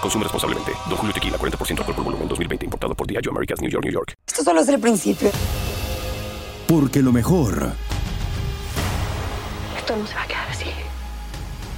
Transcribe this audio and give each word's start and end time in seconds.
Consume 0.00 0.24
responsablemente. 0.24 0.72
Don 0.88 0.96
Julio 0.98 1.12
Tequila, 1.14 1.38
40% 1.38 1.78
alcohol 1.78 1.94
por 1.94 2.04
volumen, 2.04 2.28
2020. 2.28 2.64
Importado 2.66 2.94
por 2.94 3.06
Diageo 3.06 3.32
Americas, 3.32 3.60
New 3.60 3.70
York, 3.70 3.84
New 3.84 3.92
York. 3.92 4.14
Esto 4.26 4.42
solo 4.44 4.60
es 4.60 4.68
el 4.68 4.78
principio. 4.80 5.30
Porque 6.68 7.00
lo 7.02 7.12
mejor, 7.12 7.72
Esto 9.78 9.96
no 9.96 10.06
se 10.06 10.14
va 10.14 10.22
a 10.22 10.26
quedar 10.26 10.48
así. 10.50 10.66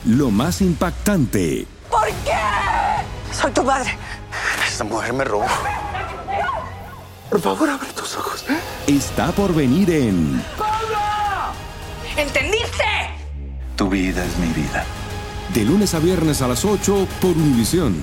lo 0.07 0.31
más 0.31 0.61
impactante, 0.63 1.67
¿Por 1.91 2.07
qué? 2.25 3.35
Soy 3.35 3.51
tu 3.53 3.63
madre. 3.65 3.97
Esta 4.67 4.85
mujer 4.85 5.13
me 5.13 5.25
robó. 5.25 5.45
Por 7.31 7.41
favor, 7.41 7.69
abre 7.69 7.89
tus 7.93 8.17
ojos. 8.17 8.45
está 8.87 9.31
por 9.33 9.55
venir 9.55 9.91
en 9.91 10.43
¿Entendiste? 12.17 12.85
Tu 13.77 13.89
vida 13.89 14.25
es 14.25 14.37
mi 14.39 14.49
vida. 14.49 14.85
De 15.55 15.65
lunes 15.65 15.95
a 15.95 15.99
viernes 15.99 16.41
a 16.43 16.49
las 16.49 16.65
8 16.65 17.07
por 17.21 17.31
Univisión. 17.31 18.03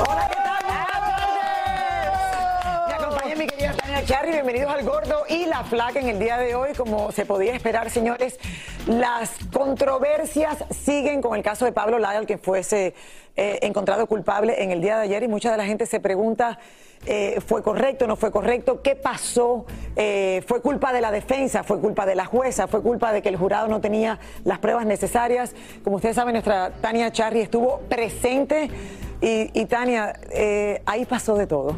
Hola, 0.00 0.28
¿qué 0.28 0.36
tal? 0.36 0.64
Me 2.86 2.94
acompaña 2.94 3.34
mi 3.34 3.46
querida 3.48 3.74
Tania 3.76 4.04
Charry. 4.04 4.30
Bienvenidos 4.30 4.72
al 4.72 4.84
Gordo 4.84 5.24
y 5.28 5.46
la 5.46 5.64
Flaca 5.64 5.98
en 5.98 6.08
el 6.08 6.20
día 6.20 6.38
de 6.38 6.54
hoy. 6.54 6.72
Como 6.74 7.10
se 7.10 7.26
podía 7.26 7.52
esperar, 7.52 7.90
señores, 7.90 8.38
las 8.86 9.32
controversias 9.52 10.64
siguen 10.70 11.20
con 11.20 11.34
el 11.36 11.42
caso 11.42 11.64
de 11.64 11.72
Pablo 11.72 11.98
Lyle, 11.98 12.26
que 12.26 12.38
fuese 12.38 12.94
eh, 13.36 13.58
encontrado 13.62 14.06
culpable 14.06 14.62
en 14.62 14.70
el 14.70 14.80
día 14.80 14.98
de 14.98 15.02
ayer. 15.04 15.24
Y 15.24 15.28
mucha 15.28 15.50
de 15.50 15.56
la 15.56 15.66
gente 15.66 15.84
se 15.86 15.98
pregunta, 15.98 16.60
eh, 17.04 17.40
¿fue 17.44 17.62
correcto, 17.64 18.06
no 18.06 18.14
fue 18.14 18.30
correcto? 18.30 18.82
¿Qué 18.82 18.94
pasó? 18.94 19.66
Eh, 19.96 20.44
¿Fue 20.46 20.62
culpa 20.62 20.92
de 20.92 21.00
la 21.00 21.10
defensa? 21.10 21.64
¿Fue 21.64 21.80
culpa 21.80 22.06
de 22.06 22.14
la 22.14 22.24
jueza? 22.24 22.68
¿Fue 22.68 22.82
culpa 22.82 23.12
de 23.12 23.20
que 23.20 23.30
el 23.30 23.36
jurado 23.36 23.66
no 23.66 23.80
tenía 23.80 24.20
las 24.44 24.60
pruebas 24.60 24.86
necesarias? 24.86 25.54
Como 25.82 25.96
ustedes 25.96 26.14
saben, 26.14 26.34
nuestra 26.34 26.70
Tania 26.80 27.10
Charry 27.10 27.40
estuvo 27.40 27.80
presente. 27.88 28.70
Y, 29.20 29.64
Tania, 29.66 30.14
eh, 30.30 30.80
ahí 30.86 31.04
pasó 31.04 31.36
de 31.36 31.46
todo. 31.46 31.74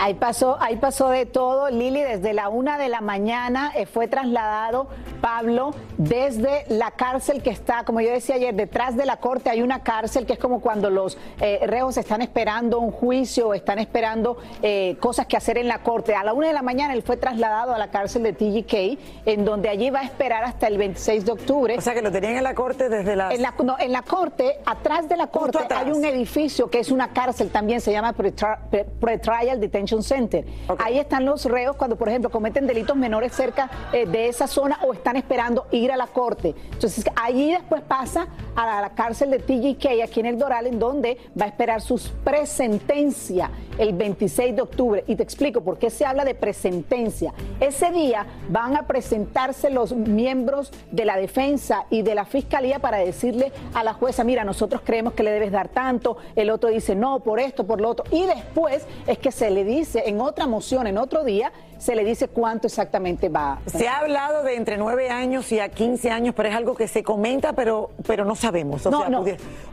Ahí 0.00 0.14
pasó, 0.14 0.56
ahí 0.60 0.76
pasó 0.76 1.08
de 1.08 1.26
todo, 1.26 1.70
Lili, 1.70 2.00
desde 2.00 2.32
la 2.32 2.48
una 2.50 2.78
de 2.78 2.88
la 2.88 3.00
mañana 3.00 3.72
eh, 3.74 3.84
fue 3.84 4.06
trasladado 4.06 4.86
Pablo 5.20 5.74
desde 5.96 6.66
la 6.68 6.92
cárcel 6.92 7.42
que 7.42 7.50
está, 7.50 7.82
como 7.82 8.00
yo 8.00 8.12
decía 8.12 8.36
ayer, 8.36 8.54
detrás 8.54 8.96
de 8.96 9.04
la 9.04 9.16
corte 9.16 9.50
hay 9.50 9.60
una 9.60 9.82
cárcel 9.82 10.24
que 10.24 10.34
es 10.34 10.38
como 10.38 10.60
cuando 10.60 10.88
los 10.88 11.18
eh, 11.40 11.58
reos 11.66 11.96
están 11.96 12.22
esperando 12.22 12.78
un 12.78 12.92
juicio 12.92 13.48
o 13.48 13.54
están 13.54 13.80
esperando 13.80 14.36
eh, 14.62 14.96
cosas 15.00 15.26
que 15.26 15.36
hacer 15.36 15.58
en 15.58 15.66
la 15.66 15.82
corte. 15.82 16.14
A 16.14 16.22
la 16.22 16.32
una 16.32 16.46
de 16.46 16.52
la 16.52 16.62
mañana 16.62 16.94
él 16.94 17.02
fue 17.02 17.16
trasladado 17.16 17.74
a 17.74 17.78
la 17.78 17.90
cárcel 17.90 18.22
de 18.22 18.32
TGK, 18.34 19.26
en 19.26 19.44
donde 19.44 19.68
allí 19.68 19.90
va 19.90 20.00
a 20.00 20.04
esperar 20.04 20.44
hasta 20.44 20.68
el 20.68 20.78
26 20.78 21.24
de 21.24 21.32
octubre. 21.32 21.74
O 21.76 21.80
sea, 21.80 21.94
que 21.94 22.02
lo 22.02 22.12
tenían 22.12 22.36
en 22.36 22.44
la 22.44 22.54
corte 22.54 22.88
desde 22.88 23.16
las... 23.16 23.34
En 23.34 23.42
la, 23.42 23.52
no, 23.64 23.76
en 23.80 23.90
la 23.90 24.02
corte, 24.02 24.60
atrás 24.64 25.08
de 25.08 25.16
la 25.16 25.26
corte, 25.26 25.58
hay 25.74 25.90
un 25.90 26.04
edificio 26.04 26.70
que 26.70 26.78
es 26.78 26.92
una 26.92 27.08
cárcel 27.08 27.50
también, 27.50 27.80
se 27.80 27.90
llama 27.90 28.12
Pretrial 28.12 29.58
Detention 29.58 29.87
Center. 30.02 30.44
Ahí 30.78 30.98
están 30.98 31.24
los 31.24 31.44
reos 31.46 31.76
cuando, 31.76 31.96
por 31.96 32.08
ejemplo, 32.08 32.30
cometen 32.30 32.66
delitos 32.66 32.96
menores 32.96 33.32
cerca 33.32 33.70
eh, 33.92 34.06
de 34.06 34.28
esa 34.28 34.46
zona 34.46 34.78
o 34.86 34.92
están 34.92 35.16
esperando 35.16 35.66
ir 35.70 35.90
a 35.90 35.96
la 35.96 36.06
corte. 36.06 36.54
Entonces, 36.72 37.04
allí 37.16 37.52
después 37.52 37.82
pasa 37.82 38.28
a 38.54 38.66
la, 38.66 38.78
a 38.78 38.82
la 38.82 38.90
cárcel 38.90 39.30
de 39.30 39.38
TGK, 39.38 40.02
aquí 40.04 40.20
en 40.20 40.26
el 40.26 40.38
Doral, 40.38 40.66
en 40.66 40.78
donde 40.78 41.18
va 41.40 41.46
a 41.46 41.48
esperar 41.48 41.80
su 41.80 41.98
presentencia 42.22 43.50
el 43.78 43.94
26 43.94 44.56
de 44.56 44.62
octubre. 44.62 45.04
Y 45.06 45.16
te 45.16 45.22
explico 45.22 45.62
por 45.62 45.78
qué 45.78 45.90
se 45.90 46.04
habla 46.04 46.24
de 46.24 46.34
presentencia. 46.34 47.32
Ese 47.60 47.90
día 47.90 48.26
van 48.48 48.76
a 48.76 48.86
presentarse 48.86 49.70
los 49.70 49.94
miembros 49.94 50.72
de 50.90 51.04
la 51.04 51.16
defensa 51.16 51.86
y 51.90 52.02
de 52.02 52.14
la 52.14 52.24
fiscalía 52.24 52.78
para 52.78 52.98
decirle 52.98 53.52
a 53.74 53.84
la 53.84 53.94
jueza, 53.94 54.24
mira, 54.24 54.44
nosotros 54.44 54.82
creemos 54.84 55.14
que 55.14 55.22
le 55.22 55.30
debes 55.30 55.52
dar 55.52 55.68
tanto, 55.68 56.16
el 56.36 56.50
otro 56.50 56.70
dice 56.70 56.94
no, 56.94 57.20
por 57.20 57.40
esto, 57.40 57.66
por 57.66 57.80
lo 57.80 57.90
otro. 57.90 58.04
Y 58.10 58.26
después 58.26 58.86
es 59.06 59.18
que 59.18 59.32
se 59.32 59.50
le 59.50 59.64
dice 59.64 59.77
en 59.94 60.20
otra 60.20 60.46
moción, 60.46 60.86
en 60.86 60.98
otro 60.98 61.24
día, 61.24 61.52
se 61.78 61.94
le 61.94 62.04
dice 62.04 62.26
cuánto 62.28 62.66
exactamente 62.66 63.28
va. 63.28 63.60
Se 63.66 63.86
ha 63.86 63.98
hablado 63.98 64.42
de 64.42 64.56
entre 64.56 64.76
9 64.76 65.10
años 65.10 65.50
y 65.52 65.60
a 65.60 65.68
15 65.68 66.10
años, 66.10 66.34
pero 66.36 66.48
es 66.48 66.54
algo 66.56 66.74
que 66.74 66.88
se 66.88 67.02
comenta, 67.04 67.52
pero, 67.52 67.90
pero 68.06 68.24
no 68.24 68.34
sabemos. 68.34 68.84
O 68.86 68.90
No, 68.90 69.00
sea, 69.00 69.08
no. 69.08 69.24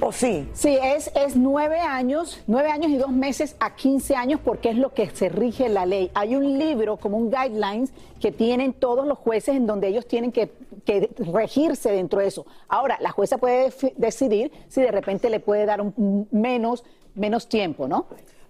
O 0.01 0.11
sí. 0.11 0.47
Sí, 0.53 0.77
es, 0.81 1.11
es 1.15 1.35
nueve 1.35 1.79
años, 1.79 2.41
nueve 2.45 2.69
años 2.69 2.91
y 2.91 2.97
dos 2.97 3.11
meses 3.11 3.55
a 3.59 3.75
15 3.75 4.15
años 4.15 4.39
porque 4.43 4.69
es 4.69 4.77
lo 4.77 4.93
que 4.93 5.09
se 5.09 5.29
rige 5.29 5.67
la 5.67 5.85
ley. 5.85 6.11
Hay 6.13 6.35
un 6.35 6.57
libro 6.59 6.97
como 6.97 7.17
un 7.17 7.31
guidelines 7.31 7.91
que 8.19 8.31
tienen 8.31 8.73
todos 8.73 9.07
los 9.07 9.17
jueces 9.17 9.55
en 9.55 9.65
donde 9.65 9.87
ellos 9.87 10.07
tienen 10.07 10.31
que, 10.31 10.51
que 10.85 11.09
regirse 11.33 11.91
dentro 11.91 12.19
de 12.19 12.27
eso. 12.27 12.45
Ahora, 12.67 12.97
la 13.01 13.09
jueza 13.11 13.37
puede 13.39 13.73
decidir 13.97 14.51
si 14.67 14.81
de 14.81 14.91
repente 14.91 15.29
le 15.31 15.39
puede 15.39 15.65
dar 15.65 15.81
un 15.81 16.27
menos, 16.31 16.83
menos 17.15 17.49
tiempo, 17.49 17.87
¿no? 17.87 18.05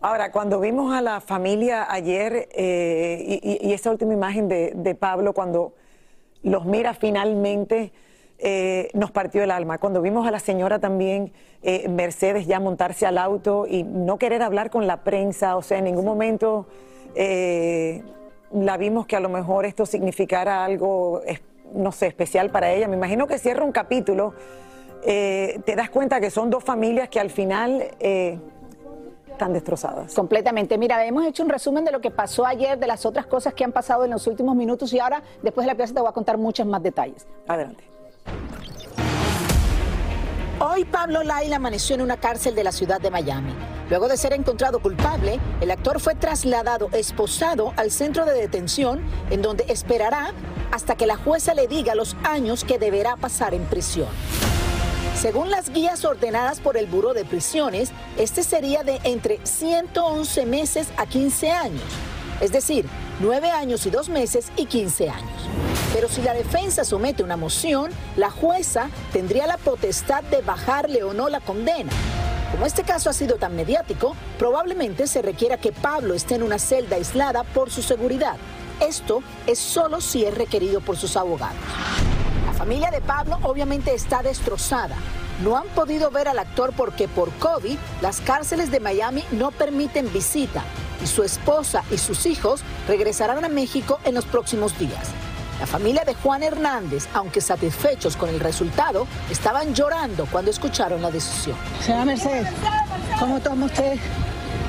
Ahora, 0.08 0.32
cuando 0.32 0.60
vimos 0.60 0.94
a 0.94 1.02
la 1.02 1.20
familia 1.20 1.92
ayer 1.92 2.48
eh, 2.52 3.40
y, 3.42 3.74
esa 3.74 3.90
última 3.90 4.14
imagen 4.14 4.48
de, 4.48 4.72
de 4.76 4.94
Pablo, 4.94 5.34
cuando 5.34 5.74
los 6.44 6.64
mira 6.64 6.94
finalmente, 6.94 7.92
eh, 8.38 8.90
nos 8.94 9.10
partió 9.10 9.42
el 9.42 9.50
alma. 9.50 9.80
Cuando 9.80 10.04
vimos 10.04 10.28
a 10.28 10.30
la 10.30 10.38
señora 10.38 10.78
también, 10.78 11.34
eh, 11.64 11.90
Mercedes, 11.90 12.46
ya 12.46 12.60
montarse 12.60 13.08
al 13.08 13.18
auto 13.18 13.66
y 13.68 13.82
no 13.82 14.20
querer 14.20 14.44
hablar 14.44 14.70
con 14.70 14.86
la 14.86 15.04
prensa, 15.04 15.58
o 15.58 15.64
sea, 15.64 15.80
en 15.80 15.86
ningún 15.86 16.06
momento 16.06 16.68
la 17.16 18.78
vimos 18.78 19.08
que 19.08 19.16
a 19.16 19.20
lo 19.20 19.30
mejor 19.30 19.66
esto 19.66 19.88
significara 19.88 20.64
algo, 20.64 21.22
no 21.74 21.92
sé, 21.92 22.06
especial 22.06 22.52
para 22.52 22.72
ella. 22.72 22.88
Me 22.88 22.96
imagino 22.96 23.26
que 23.26 23.40
cierra 23.40 23.64
un 23.64 23.72
capítulo. 23.72 24.36
te 25.04 25.76
das 25.76 25.90
cuenta 25.90 26.22
que 26.22 26.30
son 26.30 26.52
dos 26.52 26.64
familias 26.64 27.10
que 27.10 27.20
al 27.20 27.32
final 27.32 27.84
están 29.36 29.54
destrozadas. 29.54 30.14
Completamente. 30.14 30.78
Mira, 30.78 31.06
hemos 31.06 31.26
hecho 31.26 31.44
un 31.44 31.50
resumen 31.50 31.86
de 31.86 31.92
lo 31.92 32.02
que 32.02 32.10
pasó 32.10 32.46
ayer, 32.46 32.80
de 32.80 32.88
las 32.88 33.06
otras 33.06 33.28
cosas 33.28 33.54
que 33.54 33.64
han 33.64 33.72
pasado 33.72 34.06
en 34.06 34.12
los 34.12 34.26
últimos 34.28 34.56
minutos 34.56 34.92
y 34.94 35.00
ahora, 35.00 35.22
después 35.44 35.66
de 35.66 35.74
la 35.74 35.78
pieza, 35.78 35.94
te 35.94 36.00
voy 36.00 36.10
a 36.10 36.14
contar 36.14 36.38
muchos 36.38 36.66
más 36.66 36.82
detalles. 36.82 37.28
Adelante. 37.48 37.84
Hoy 40.60 40.86
Pablo 40.86 41.22
Lyle 41.22 41.54
amaneció 41.54 41.96
en 41.96 42.02
una 42.02 42.16
cárcel 42.16 42.56
de 42.56 42.64
la 42.64 42.72
ciudad 42.72 43.02
de 43.02 43.12
Miami. 43.12 43.54
Luego 43.90 44.08
de 44.08 44.16
ser 44.16 44.32
encontrado 44.34 44.80
culpable, 44.80 45.40
el 45.60 45.70
actor 45.70 46.00
fue 46.00 46.16
trasladado 46.16 46.90
esposado 46.94 47.74
al 47.76 47.92
centro 47.92 48.26
de 48.26 48.34
detención, 48.34 49.02
en 49.30 49.42
donde 49.42 49.66
esperará 49.68 50.32
hasta 50.72 50.96
que 50.96 51.06
la 51.06 51.18
jueza 51.18 51.54
le 51.54 51.68
diga 51.68 51.94
los 51.94 52.16
años 52.24 52.64
que 52.64 52.80
deberá 52.80 53.18
pasar 53.18 53.54
en 53.54 53.66
prisión. 53.66 54.08
Según 55.26 55.50
las 55.50 55.72
guías 55.72 56.06
ordenadas 56.06 56.60
por 56.60 56.78
el 56.78 56.86
Buró 56.86 57.16
de 57.16 57.26
Prisiones, 57.26 57.90
este 58.16 58.44
sería 58.44 58.84
de 58.84 59.00
entre 59.06 59.40
111 59.42 60.46
meses 60.46 60.90
a 60.98 61.08
15 61.08 61.52
años. 61.52 61.82
es 62.42 62.52
decir, 62.52 62.86
nueve 63.20 63.50
años 63.50 63.88
y 63.88 63.90
dos 63.90 64.08
meses 64.08 64.52
y 64.56 64.68
15 64.68 65.10
años. 65.10 65.50
Pero 65.96 66.10
si 66.10 66.22
la 66.22 66.36
defensa 66.36 66.84
somete 66.84 67.24
una 67.24 67.38
moción, 67.38 67.90
la 68.18 68.30
jueza 68.30 68.92
tendría 69.14 69.48
la 69.48 69.58
potestad 69.58 70.22
de 70.26 70.44
bajarle 70.44 71.02
o 71.02 71.12
no 71.12 71.28
la 71.28 71.40
condena. 71.40 71.92
Como 72.52 72.68
este 72.68 72.84
caso 72.84 73.10
ha 73.10 73.14
sido 73.14 73.38
tan 73.38 73.56
mediático, 73.56 74.16
probablemente 74.38 75.08
se 75.08 75.24
requiera 75.24 75.58
que 75.58 75.72
Pablo 75.72 76.14
esté 76.14 76.36
en 76.36 76.44
una 76.44 76.60
celda 76.60 76.98
aislada 76.98 77.44
por 77.44 77.72
su 77.72 77.82
seguridad. 77.82 78.38
Esto 78.80 79.24
es 79.48 79.58
solo 79.58 80.02
si 80.02 80.24
es 80.24 80.36
requerido 80.36 80.82
por 80.82 80.98
sus 80.98 81.18
abogados. 81.18 81.58
La 82.56 82.60
familia 82.60 82.90
de 82.90 83.02
Pablo 83.02 83.38
obviamente 83.44 83.94
está 83.94 84.24
destrozada. 84.24 84.96
No 85.44 85.58
han 85.58 85.68
podido 85.76 86.10
ver 86.10 86.30
al 86.30 86.40
actor 86.40 86.72
porque 86.72 87.10
por 87.10 87.30
COVID 87.34 87.78
las 88.02 88.22
cárceles 88.22 88.72
de 88.72 88.80
Miami 88.80 89.26
no 89.32 89.52
permiten 89.52 90.12
visita 90.14 90.64
y 91.04 91.08
su 91.08 91.24
esposa 91.24 91.84
y 91.92 91.98
sus 91.98 92.26
hijos 92.26 92.62
regresarán 92.88 93.44
a 93.44 93.50
México 93.50 94.00
en 94.06 94.16
los 94.16 94.24
próximos 94.24 94.80
días. 94.80 95.10
La 95.60 95.68
familia 95.68 96.06
de 96.06 96.14
Juan 96.14 96.44
Hernández, 96.44 97.10
aunque 97.14 97.42
satisfechos 97.42 98.16
con 98.16 98.30
el 98.30 98.40
resultado, 98.40 99.06
estaban 99.30 99.76
llorando 99.76 100.26
cuando 100.26 100.50
escucharon 100.50 101.02
la 101.02 101.12
decisión. 101.12 101.58
Señora 101.82 102.06
Mercedes, 102.06 102.48
¿cómo 103.20 103.42
toma 103.42 103.66
usted 103.66 104.00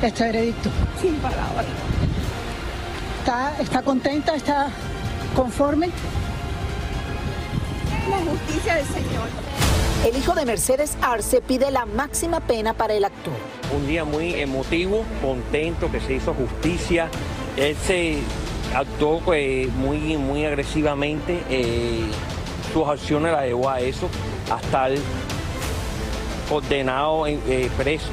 este 0.02 0.24
veredicto? 0.24 0.70
Sin 1.00 1.14
palabras. 1.18 1.66
¿Está, 3.20 3.56
está 3.60 3.82
contenta? 3.82 4.34
¿Está 4.34 4.70
conforme? 5.36 5.90
La 8.10 8.18
justicia 8.18 8.74
del 8.76 8.86
Señor. 8.86 9.28
El 10.06 10.16
hijo 10.16 10.34
de 10.34 10.44
Mercedes 10.44 10.96
Arce 11.02 11.40
pide 11.40 11.70
la 11.70 11.84
máxima 11.86 12.40
pena 12.40 12.74
para 12.74 12.94
el 12.94 13.04
actor. 13.04 13.32
Un 13.74 13.86
día 13.86 14.04
muy 14.04 14.34
emotivo, 14.34 15.02
contento 15.20 15.90
que 15.90 16.00
se 16.00 16.14
hizo 16.14 16.32
justicia. 16.34 17.08
Él 17.56 17.76
se 17.86 18.18
actuó 18.74 19.20
pues, 19.20 19.68
muy, 19.72 20.16
muy 20.16 20.44
agresivamente. 20.44 21.42
eh, 21.50 22.02
sus 22.72 22.86
acciones 22.86 23.32
la 23.32 23.46
llevó 23.46 23.70
a 23.70 23.80
eso, 23.80 24.08
a 24.50 24.60
estar 24.60 24.90
condenado, 26.48 27.26
en- 27.26 27.40
eh, 27.48 27.70
preso, 27.76 28.06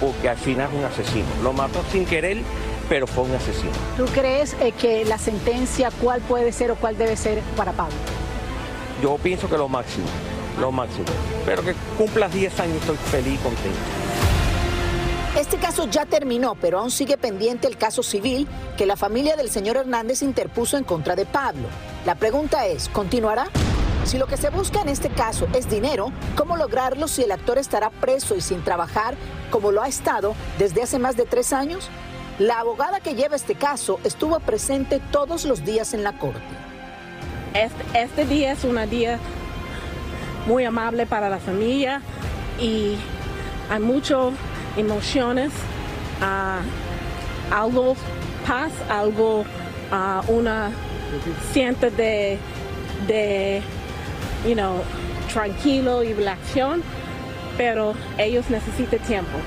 porque 0.00 0.28
al 0.28 0.36
final 0.36 0.68
es 0.70 0.78
un 0.78 0.84
asesino. 0.84 1.24
Lo 1.42 1.52
mató 1.52 1.82
sin 1.90 2.04
querer, 2.04 2.38
pero 2.88 3.06
fue 3.06 3.24
un 3.24 3.34
asesino. 3.34 3.72
¿Tú 3.96 4.04
crees 4.12 4.54
eh, 4.60 4.72
que 4.72 5.04
la 5.06 5.16
sentencia 5.18 5.90
cuál 6.02 6.20
puede 6.20 6.52
ser 6.52 6.70
o 6.70 6.76
cuál 6.76 6.98
debe 6.98 7.16
ser 7.16 7.40
para 7.56 7.72
Pablo? 7.72 7.94
Yo 9.02 9.16
pienso 9.16 9.48
que 9.48 9.56
lo 9.56 9.68
máximo, 9.68 10.06
lo 10.60 10.70
máximo. 10.70 11.06
Pero 11.46 11.62
que 11.62 11.74
cumplas 11.96 12.32
10 12.32 12.60
años, 12.60 12.76
estoy 12.76 12.96
feliz 12.96 13.34
y 13.34 13.42
contento. 13.42 13.78
Este 15.38 15.56
caso 15.58 15.86
ya 15.86 16.04
terminó, 16.04 16.54
pero 16.54 16.80
aún 16.80 16.90
sigue 16.90 17.16
pendiente 17.16 17.66
el 17.66 17.78
caso 17.78 18.02
civil 18.02 18.46
que 18.76 18.84
la 18.84 18.96
familia 18.96 19.36
del 19.36 19.48
señor 19.48 19.76
Hernández 19.76 20.22
interpuso 20.22 20.76
en 20.76 20.84
contra 20.84 21.16
de 21.16 21.24
Pablo. 21.24 21.68
La 22.04 22.16
pregunta 22.16 22.66
es, 22.66 22.88
¿continuará? 22.88 23.46
Si 24.04 24.18
lo 24.18 24.26
que 24.26 24.36
se 24.36 24.50
busca 24.50 24.82
en 24.82 24.88
este 24.88 25.08
caso 25.08 25.46
es 25.54 25.70
dinero, 25.70 26.12
¿cómo 26.36 26.56
lograrlo 26.56 27.06
si 27.06 27.22
el 27.22 27.32
actor 27.32 27.58
estará 27.58 27.90
preso 27.90 28.34
y 28.34 28.40
sin 28.40 28.64
trabajar 28.64 29.14
como 29.50 29.72
lo 29.72 29.82
ha 29.82 29.88
estado 29.88 30.34
desde 30.58 30.82
hace 30.82 30.98
más 30.98 31.16
de 31.16 31.26
tres 31.26 31.52
años? 31.52 31.88
La 32.38 32.58
abogada 32.58 33.00
que 33.00 33.14
lleva 33.14 33.36
este 33.36 33.54
caso 33.54 34.00
estuvo 34.02 34.40
presente 34.40 35.00
todos 35.12 35.44
los 35.44 35.64
días 35.64 35.94
en 35.94 36.02
la 36.02 36.18
corte. 36.18 36.69
Este, 37.54 38.00
este 38.00 38.24
día 38.26 38.52
es 38.52 38.64
un 38.64 38.78
día 38.88 39.18
muy 40.46 40.64
amable 40.64 41.06
para 41.06 41.28
la 41.28 41.38
familia 41.38 42.00
y 42.60 42.94
hay 43.68 43.80
muchas 43.80 44.32
emociones, 44.76 45.50
ah, 46.22 46.60
algo 47.50 47.96
paz, 48.46 48.72
algo, 48.88 49.44
ah, 49.90 50.22
una 50.28 50.70
siente 51.52 51.90
de, 51.90 53.62
you 54.46 54.54
know, 54.54 54.76
tranquilo 55.32 56.04
y 56.04 56.12
relación, 56.14 56.82
pero 57.56 57.94
ellos 58.16 58.48
necesitan 58.48 59.00
tiempo, 59.00 59.38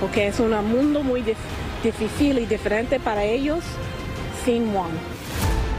porque 0.00 0.28
es 0.28 0.40
un 0.40 0.50
mundo 0.66 1.02
muy 1.02 1.22
dif- 1.22 1.36
difícil 1.82 2.38
y 2.38 2.46
diferente 2.46 2.98
para 2.98 3.24
ellos 3.24 3.60
sin 4.44 4.72
Juan. 4.72 4.90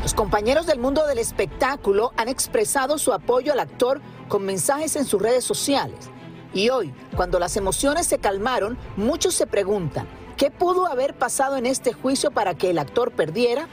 Los 0.05 0.13
compañeros 0.13 0.67
del 0.67 0.77
mundo 0.77 1.07
del 1.07 1.17
espectáculo 1.17 2.13
han 2.15 2.27
expresado 2.27 2.99
su 2.99 3.11
apoyo 3.11 3.51
al 3.51 3.59
actor 3.59 4.01
con 4.27 4.45
mensajes 4.45 4.95
en 4.97 5.03
sus 5.03 5.19
redes 5.19 5.43
sociales. 5.43 5.97
Y 6.53 6.69
hoy, 6.69 6.93
cuando 7.15 7.39
las 7.39 7.57
emociones 7.57 8.05
se 8.05 8.19
calmaron, 8.19 8.77
muchos 8.97 9.33
se 9.33 9.47
preguntan, 9.47 10.07
¿qué 10.37 10.51
pudo 10.51 10.85
haber 10.85 11.15
pasado 11.15 11.57
en 11.57 11.65
este 11.65 11.91
juicio 11.91 12.29
para 12.29 12.53
que 12.53 12.69
el 12.69 12.77
actor 12.77 13.13
perdiera? 13.13 13.67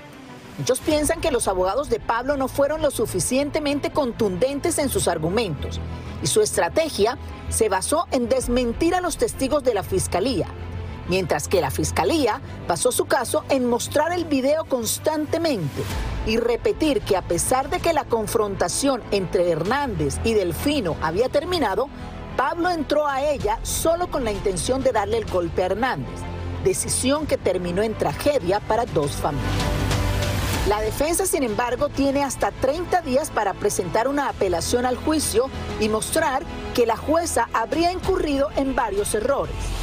Muchos 0.57 0.81
piensan 0.81 1.21
que 1.21 1.31
los 1.31 1.49
abogados 1.49 1.91
de 1.91 2.01
Pablo 2.01 2.39
no 2.39 2.49
fueron 2.49 2.81
lo 2.81 2.91
suficientemente 2.91 3.91
contundentes 3.91 4.79
en 4.79 4.89
sus 4.89 5.09
argumentos 5.09 5.81
y 6.23 6.29
su 6.29 6.41
estrategia 6.41 7.19
se 7.51 7.69
basó 7.69 8.07
en 8.11 8.31
desmentir 8.31 8.95
a 8.95 9.03
los 9.03 9.19
testigos 9.19 9.65
de 9.65 9.75
la 9.75 9.83
fiscalía, 9.83 10.47
mientras 11.13 11.47
que 11.47 11.61
la 11.61 11.71
fiscalía 11.71 12.41
basó 12.67 12.91
su 12.91 13.05
caso 13.05 13.45
en 13.51 13.67
mostrar 13.67 14.13
el 14.13 14.25
video 14.25 14.65
constantemente 14.65 15.83
y 16.27 16.39
repetir 16.39 17.03
que 17.03 17.19
a 17.19 17.21
pesar 17.21 17.69
de 17.69 17.81
que 17.81 17.93
la 17.93 18.05
confrontación 18.05 19.03
entre 19.11 19.51
Hernández 19.51 20.17
y 20.25 20.33
Delfino 20.33 20.97
había 21.03 21.29
terminado, 21.29 21.91
Pablo 22.35 22.71
entró 22.71 23.07
a 23.07 23.23
ella 23.23 23.59
solo 23.63 24.11
con 24.11 24.25
la 24.25 24.33
intención 24.33 24.83
de 24.83 24.93
darle 24.93 25.19
el 25.19 25.27
golpe 25.27 25.63
a 25.63 25.67
Hernández, 25.67 26.19
decisión 26.65 27.27
que 27.27 27.37
terminó 27.37 27.83
en 27.83 27.93
tragedia 27.93 28.61
para 28.61 28.87
dos 28.87 29.13
familias. 29.13 29.53
La 30.67 30.81
defensa, 30.81 31.27
sin 31.27 31.43
embargo, 31.43 31.91
tiene 31.91 32.25
hasta 32.25 32.53
30 32.53 33.03
días 33.03 33.31
para 33.31 33.53
presentar 33.53 34.09
una 34.09 34.31
apelación 34.31 34.87
al 34.87 34.97
juicio 34.97 35.51
y 35.79 35.91
mostrar 35.91 36.43
que 36.73 36.87
la 36.87 36.97
jueza 36.97 37.51
habría 37.53 37.93
incurrido 37.93 38.49
en 38.57 38.75
varios 38.75 39.15
errores. 39.15 39.82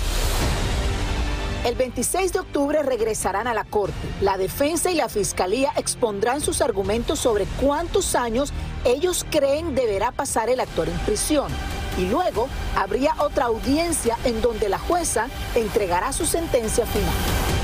El 1.70 1.76
26 1.76 2.34
de 2.34 2.40
octubre 2.40 2.82
regresarán 2.82 3.46
a 3.46 3.54
la 3.54 3.64
corte. 3.64 3.94
La 4.22 4.40
defensa 4.40 4.90
y 4.90 4.96
la 4.96 5.08
fiscalía 5.08 5.72
expondrán 5.78 6.42
sus 6.42 6.64
argumentos 6.64 7.20
sobre 7.20 7.46
cuántos 7.62 8.16
años 8.16 8.52
ellos 8.86 9.24
creen 9.30 9.76
deberá 9.76 10.12
pasar 10.12 10.50
el 10.50 10.62
actor 10.62 10.90
en 10.90 10.98
prisión. 11.06 11.52
Y 12.00 12.08
luego 12.08 12.50
habría 12.76 13.14
otra 13.20 13.46
audiencia 13.46 14.18
en 14.24 14.42
donde 14.42 14.68
la 14.68 14.80
jueza 14.80 15.28
entregará 15.54 16.12
su 16.12 16.26
sentencia 16.26 16.88
final. 16.88 17.59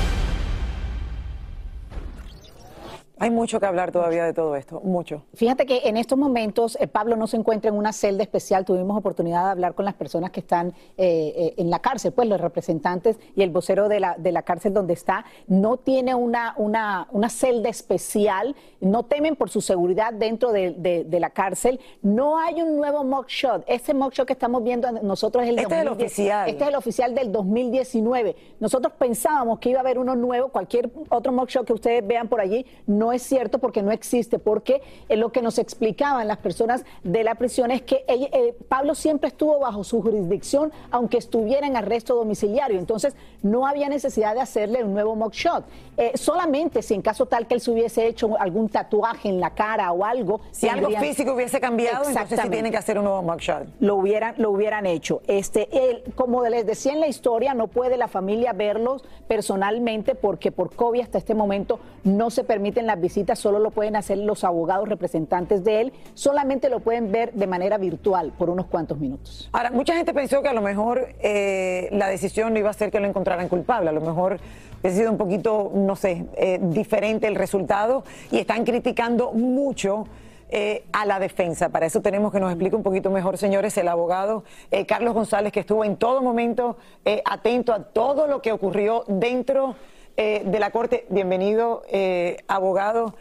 Hay 3.18 3.30
mucho 3.30 3.58
que 3.58 3.64
hablar 3.64 3.92
todavía 3.92 4.24
de 4.24 4.34
todo 4.34 4.56
esto, 4.56 4.80
mucho. 4.82 5.22
Fíjate 5.32 5.64
que 5.64 5.82
en 5.84 5.96
estos 5.96 6.18
momentos 6.18 6.76
eh, 6.78 6.86
Pablo 6.86 7.16
no 7.16 7.26
se 7.26 7.38
encuentra 7.38 7.70
en 7.70 7.76
una 7.76 7.94
celda 7.94 8.22
especial. 8.22 8.66
Tuvimos 8.66 8.94
oportunidad 8.98 9.44
de 9.46 9.50
hablar 9.52 9.74
con 9.74 9.86
las 9.86 9.94
personas 9.94 10.30
que 10.32 10.40
están 10.40 10.68
eh, 10.98 11.32
eh, 11.34 11.54
en 11.56 11.70
la 11.70 11.78
cárcel, 11.78 12.12
pues 12.12 12.28
los 12.28 12.38
representantes 12.38 13.18
y 13.34 13.40
el 13.42 13.48
vocero 13.48 13.88
de 13.88 14.00
la, 14.00 14.16
de 14.18 14.32
la 14.32 14.42
cárcel 14.42 14.74
donde 14.74 14.92
está. 14.92 15.24
No 15.46 15.78
tiene 15.78 16.14
una, 16.14 16.52
una, 16.58 17.08
una 17.10 17.30
celda 17.30 17.70
especial, 17.70 18.54
no 18.80 19.04
temen 19.04 19.34
por 19.34 19.48
su 19.48 19.62
seguridad 19.62 20.12
dentro 20.12 20.52
de, 20.52 20.72
de- 20.72 21.04
de 21.04 21.20
la 21.20 21.30
cárcel. 21.30 21.80
No 22.02 22.38
hay 22.38 22.60
un 22.60 22.76
nuevo 22.76 23.02
mugshot. 23.02 23.64
Ese 23.66 23.94
mugshot 23.94 24.26
que 24.26 24.34
estamos 24.34 24.62
viendo 24.62 24.92
nosotros 24.92 25.42
es 25.44 25.48
el 25.50 25.58
Este 25.60 25.74
es 25.74 25.80
el 25.80 25.86
2010. 25.88 26.10
oficial. 26.12 26.48
Este 26.50 26.64
es 26.64 26.68
el 26.68 26.76
oficial 26.76 27.14
del 27.14 27.32
2019. 27.32 28.36
Nosotros 28.60 28.92
pensábamos 28.98 29.58
que 29.58 29.70
iba 29.70 29.78
a 29.78 29.80
haber 29.80 29.98
uno 29.98 30.14
nuevo, 30.14 30.48
cualquier 30.48 30.90
otro 31.08 31.32
mugshot 31.32 31.66
que 31.66 31.72
ustedes 31.72 32.06
vean 32.06 32.28
por 32.28 32.42
allí, 32.42 32.66
no 32.86 33.05
es 33.12 33.22
cierto 33.22 33.58
porque 33.58 33.82
no 33.82 33.90
existe, 33.92 34.38
porque 34.38 34.82
eh, 35.08 35.16
lo 35.16 35.30
que 35.32 35.42
nos 35.42 35.58
explicaban 35.58 36.26
las 36.28 36.38
personas 36.38 36.84
de 37.04 37.24
la 37.24 37.34
prisión 37.34 37.70
es 37.70 37.82
que 37.82 38.04
ella- 38.08 38.28
eh, 38.32 38.54
Pablo 38.68 38.94
siempre 38.94 39.28
estuvo 39.28 39.58
bajo 39.60 39.84
su 39.84 40.02
jurisdicción, 40.02 40.72
aunque 40.90 41.18
estuviera 41.18 41.66
en 41.66 41.76
arresto 41.76 42.14
domiciliario, 42.14 42.78
entonces 42.78 43.14
no 43.42 43.66
había 43.66 43.88
necesidad 43.88 44.34
de 44.34 44.40
hacerle 44.40 44.82
un 44.84 44.92
nuevo 44.94 45.14
mugshot. 45.16 45.64
Eh, 45.96 46.12
solamente 46.14 46.82
si 46.82 46.94
en 46.94 47.02
caso 47.02 47.26
tal 47.26 47.46
que 47.46 47.54
él 47.54 47.60
se 47.60 47.70
hubiese 47.70 48.06
hecho 48.06 48.38
algún 48.38 48.68
tatuaje 48.68 49.28
en 49.28 49.40
la 49.40 49.50
cara 49.54 49.90
o 49.92 50.04
algo. 50.04 50.40
Si 50.50 50.68
algo 50.68 50.90
físico 51.00 51.32
hubiese 51.32 51.60
cambiado, 51.60 52.08
entonces 52.08 52.40
sí 52.40 52.48
tienen 52.50 52.70
que 52.70 52.78
hacer 52.78 52.98
un 52.98 53.04
nuevo 53.04 53.22
mugshot. 53.22 53.66
lo 53.80 53.96
hubieran, 53.96 54.34
lo 54.38 54.50
hubieran 54.50 54.84
hecho. 54.86 55.22
Este, 55.26 55.68
él, 55.90 56.02
como 56.14 56.44
les 56.44 56.66
decía 56.66 56.92
en 56.92 57.00
la 57.00 57.06
historia, 57.08 57.54
no 57.54 57.68
puede 57.68 57.96
la 57.96 58.08
familia 58.08 58.52
verlos 58.52 59.04
personalmente 59.40 60.14
porque 60.14 60.50
por 60.52 60.74
COVID 60.74 61.00
hasta 61.02 61.18
este 61.18 61.34
momento 61.34 61.78
no 62.04 62.30
se 62.30 62.42
permiten 62.44 62.86
las 62.96 63.02
visitas, 63.02 63.38
solo 63.38 63.58
lo 63.58 63.70
pueden 63.70 63.94
hacer 63.94 64.18
los 64.18 64.42
abogados 64.42 64.88
representantes 64.88 65.62
de 65.64 65.82
él, 65.82 65.92
solamente 66.14 66.70
lo 66.70 66.80
pueden 66.80 67.12
ver 67.12 67.32
de 67.34 67.46
manera 67.46 67.76
virtual 67.76 68.32
por 68.36 68.48
unos 68.48 68.66
cuantos 68.66 68.98
minutos. 68.98 69.50
Ahora, 69.52 69.70
mucha 69.70 69.94
gente 69.94 70.14
pensó 70.14 70.42
que 70.42 70.48
a 70.48 70.54
lo 70.54 70.62
mejor 70.62 71.08
eh, 71.20 71.88
la 71.92 72.08
decisión 72.08 72.54
no 72.54 72.58
iba 72.58 72.70
a 72.70 72.72
ser 72.72 72.90
que 72.90 72.98
lo 72.98 73.06
encontraran 73.06 73.48
culpable, 73.48 73.90
a 73.90 73.92
lo 73.92 74.00
mejor 74.00 74.38
hubiese 74.80 74.98
sido 74.98 75.10
un 75.10 75.18
poquito, 75.18 75.70
no 75.74 75.94
sé, 75.94 76.24
eh, 76.36 76.58
diferente 76.62 77.26
el 77.26 77.34
resultado 77.34 78.02
y 78.30 78.38
están 78.38 78.64
criticando 78.64 79.32
mucho. 79.32 80.06
eh, 80.48 80.84
a 80.92 81.04
la 81.04 81.18
defensa. 81.18 81.70
Para 81.70 81.86
eso 81.86 82.00
tenemos 82.00 82.30
que 82.30 82.38
nos 82.38 82.52
explique 82.52 82.76
un 82.76 82.84
poquito 82.84 83.10
mejor, 83.10 83.36
señores, 83.36 83.76
el 83.78 83.88
abogado 83.88 84.44
Carlos 84.86 85.12
González, 85.12 85.50
que 85.52 85.58
estuvo 85.58 85.84
en 85.84 85.96
todo 85.96 86.22
momento 86.22 86.76
atento 87.24 87.72
a 87.72 87.80
todo 87.82 88.28
lo 88.28 88.40
que 88.40 88.52
ocurrió 88.52 89.02
dentro 89.08 89.74
eh, 90.16 90.42
de 90.44 90.58
la 90.58 90.70
Corte. 90.70 91.06
Bienvenido, 91.08 91.82
eh, 91.88 92.38
abogado. 92.48 93.14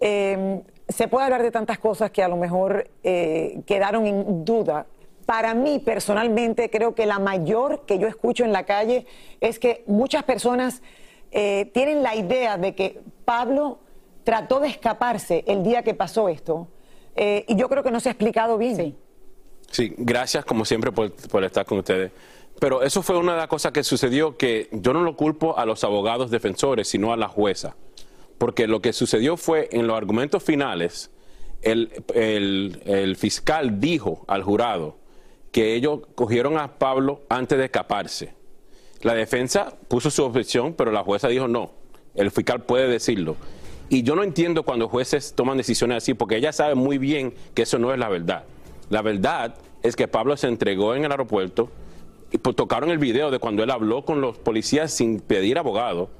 Eh, 0.00 0.62
se 0.88 1.08
puede 1.08 1.24
hablar 1.24 1.42
de 1.42 1.50
tantas 1.50 1.78
cosas 1.78 2.10
que 2.10 2.22
a 2.22 2.28
lo 2.28 2.36
mejor 2.36 2.90
eh, 3.02 3.60
quedaron 3.66 4.06
en 4.06 4.44
duda. 4.44 4.86
Para 5.26 5.54
mí, 5.54 5.78
personalmente, 5.78 6.68
creo 6.68 6.94
que 6.94 7.06
la 7.06 7.18
mayor 7.18 7.86
que 7.86 7.98
yo 7.98 8.08
escucho 8.08 8.44
en 8.44 8.52
la 8.52 8.64
calle 8.64 9.06
es 9.40 9.58
que 9.58 9.84
muchas 9.86 10.24
personas 10.24 10.82
eh, 11.30 11.70
tienen 11.72 12.02
la 12.02 12.16
idea 12.16 12.58
de 12.58 12.74
que 12.74 13.00
Pablo 13.24 13.78
trató 14.24 14.60
de 14.60 14.68
escaparse 14.68 15.44
el 15.46 15.62
día 15.62 15.82
que 15.82 15.94
pasó 15.94 16.28
esto. 16.28 16.68
Eh, 17.14 17.44
y 17.48 17.56
yo 17.56 17.68
creo 17.68 17.82
que 17.82 17.90
no 17.90 18.00
se 18.00 18.08
ha 18.08 18.12
explicado 18.12 18.58
bien. 18.58 18.96
Sí, 19.70 19.94
gracias 19.96 20.44
como 20.44 20.64
siempre 20.64 20.92
por 20.92 21.44
estar 21.44 21.64
con 21.64 21.78
ustedes. 21.78 22.10
Pero 22.58 22.82
eso 22.82 23.02
fue 23.02 23.18
una 23.18 23.32
de 23.32 23.38
las 23.38 23.48
cosas 23.48 23.72
que 23.72 23.82
sucedió 23.82 24.36
que 24.36 24.68
yo 24.72 24.92
no 24.92 25.02
lo 25.02 25.16
culpo 25.16 25.58
a 25.58 25.66
los 25.66 25.82
abogados 25.84 26.30
defensores, 26.30 26.88
sino 26.88 27.12
a 27.12 27.16
la 27.16 27.28
jueza. 27.28 27.76
Porque 28.38 28.66
lo 28.66 28.80
que 28.80 28.92
sucedió 28.92 29.36
fue 29.36 29.68
en 29.72 29.86
los 29.86 29.96
argumentos 29.96 30.42
finales, 30.42 31.10
el, 31.62 33.16
fiscal 33.18 33.80
dijo 33.80 34.24
al 34.26 34.42
jurado 34.42 34.96
que 35.50 35.74
ellos 35.74 36.00
cogieron 36.14 36.58
a 36.58 36.78
Pablo 36.78 37.22
antes 37.28 37.58
de 37.58 37.66
escaparse. 37.66 38.34
La 39.02 39.14
defensa 39.14 39.74
puso 39.88 40.10
su 40.10 40.24
objeción, 40.24 40.74
pero 40.74 40.92
la 40.92 41.02
jueza 41.02 41.28
dijo 41.28 41.48
no. 41.48 41.72
El 42.14 42.30
fiscal 42.30 42.62
puede 42.62 42.88
decirlo. 42.88 43.36
Y 43.88 44.02
yo 44.02 44.16
no 44.16 44.22
entiendo 44.22 44.62
cuando 44.62 44.88
jueces 44.88 45.34
toman 45.34 45.58
decisiones 45.58 45.98
así, 45.98 46.14
porque 46.14 46.36
ella 46.36 46.52
sabe 46.52 46.74
muy 46.74 46.98
bien 46.98 47.34
que 47.54 47.62
eso 47.62 47.78
no 47.78 47.92
es 47.92 47.98
la 47.98 48.08
verdad. 48.08 48.44
La 48.88 49.02
verdad 49.02 49.54
es 49.82 49.96
que 49.96 50.08
Pablo 50.08 50.36
se 50.36 50.48
entregó 50.48 50.94
en 50.94 51.04
el 51.04 51.10
aeropuerto 51.10 51.70
pues, 52.38 52.56
tocaron 52.56 52.90
el 52.90 52.98
video 52.98 53.30
de 53.30 53.38
cuando 53.38 53.62
él 53.62 53.70
habló 53.70 54.04
con 54.04 54.20
los 54.20 54.38
policías 54.38 54.92
sin 54.92 55.20
pedir 55.20 55.58
abogado 55.58 56.10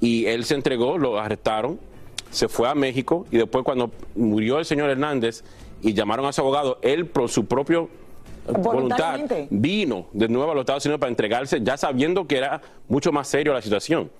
y 0.00 0.26
él 0.26 0.44
se 0.44 0.54
entregó, 0.54 0.98
lo 0.98 1.18
arrestaron, 1.18 1.78
se 2.30 2.48
fue 2.48 2.68
a 2.68 2.74
México 2.74 3.26
y 3.30 3.36
después 3.36 3.64
cuando 3.64 3.90
murió 4.14 4.58
el 4.58 4.64
señor 4.64 4.90
Hernández 4.90 5.44
y 5.82 5.92
llamaron 5.92 6.26
a 6.26 6.32
su 6.32 6.40
abogado, 6.40 6.78
él 6.82 7.06
por 7.06 7.28
su 7.28 7.46
propio 7.46 7.88
voluntad 8.46 8.72
Voluntariamente. 8.72 9.48
vino 9.50 10.06
de 10.12 10.28
nuevo 10.28 10.52
a 10.52 10.54
los 10.54 10.62
Estados 10.62 10.84
Unidos 10.86 11.00
para 11.00 11.10
entregarse, 11.10 11.60
ya 11.62 11.76
sabiendo 11.76 12.26
que 12.26 12.38
era 12.38 12.60
mucho 12.88 13.12
más 13.12 13.28
serio 13.28 13.52
la 13.52 13.62
situación. 13.62 14.10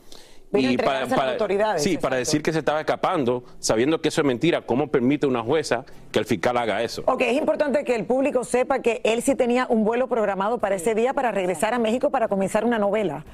Vino 0.53 0.69
a 0.69 0.73
entregarse 0.73 1.15
a 1.15 1.17
las 1.17 1.33
autoridades, 1.33 1.83
sí, 1.83 1.97
para 1.97 2.17
decir 2.17 2.43
que 2.43 2.53
se 2.53 2.59
estaba 2.59 2.81
escapando, 2.81 3.45
sabiendo 3.61 4.01
que 4.01 4.09
eso 4.09 4.21
es 4.21 4.27
mentira, 4.27 4.63
¿cómo 4.63 4.89
permite 4.89 5.27
una 5.27 5.43
jueza 5.43 5.85
que 6.11 6.19
el 6.19 6.25
fiscal 6.25 6.57
haga 6.57 6.83
eso? 6.83 7.03
Ok, 7.07 7.23
es 7.23 7.37
importante 7.37 7.85
que 7.85 7.95
el 7.95 8.05
público 8.05 8.43
sepa 8.43 8.81
que 8.81 9.01
él 9.05 9.23
sí 9.23 9.37
tenía 9.37 9.67
un 9.69 9.85
vuelo 9.85 10.09
programado 10.09 10.59
para 10.59 10.75
ese 10.75 10.95
día 10.95 11.15
para 11.15 11.31
regresar 11.31 11.73
a 11.73 11.79
México 11.79 12.11
para 12.11 12.27
comenzar 12.29 12.65
una 12.65 12.79
novela. 12.79 13.25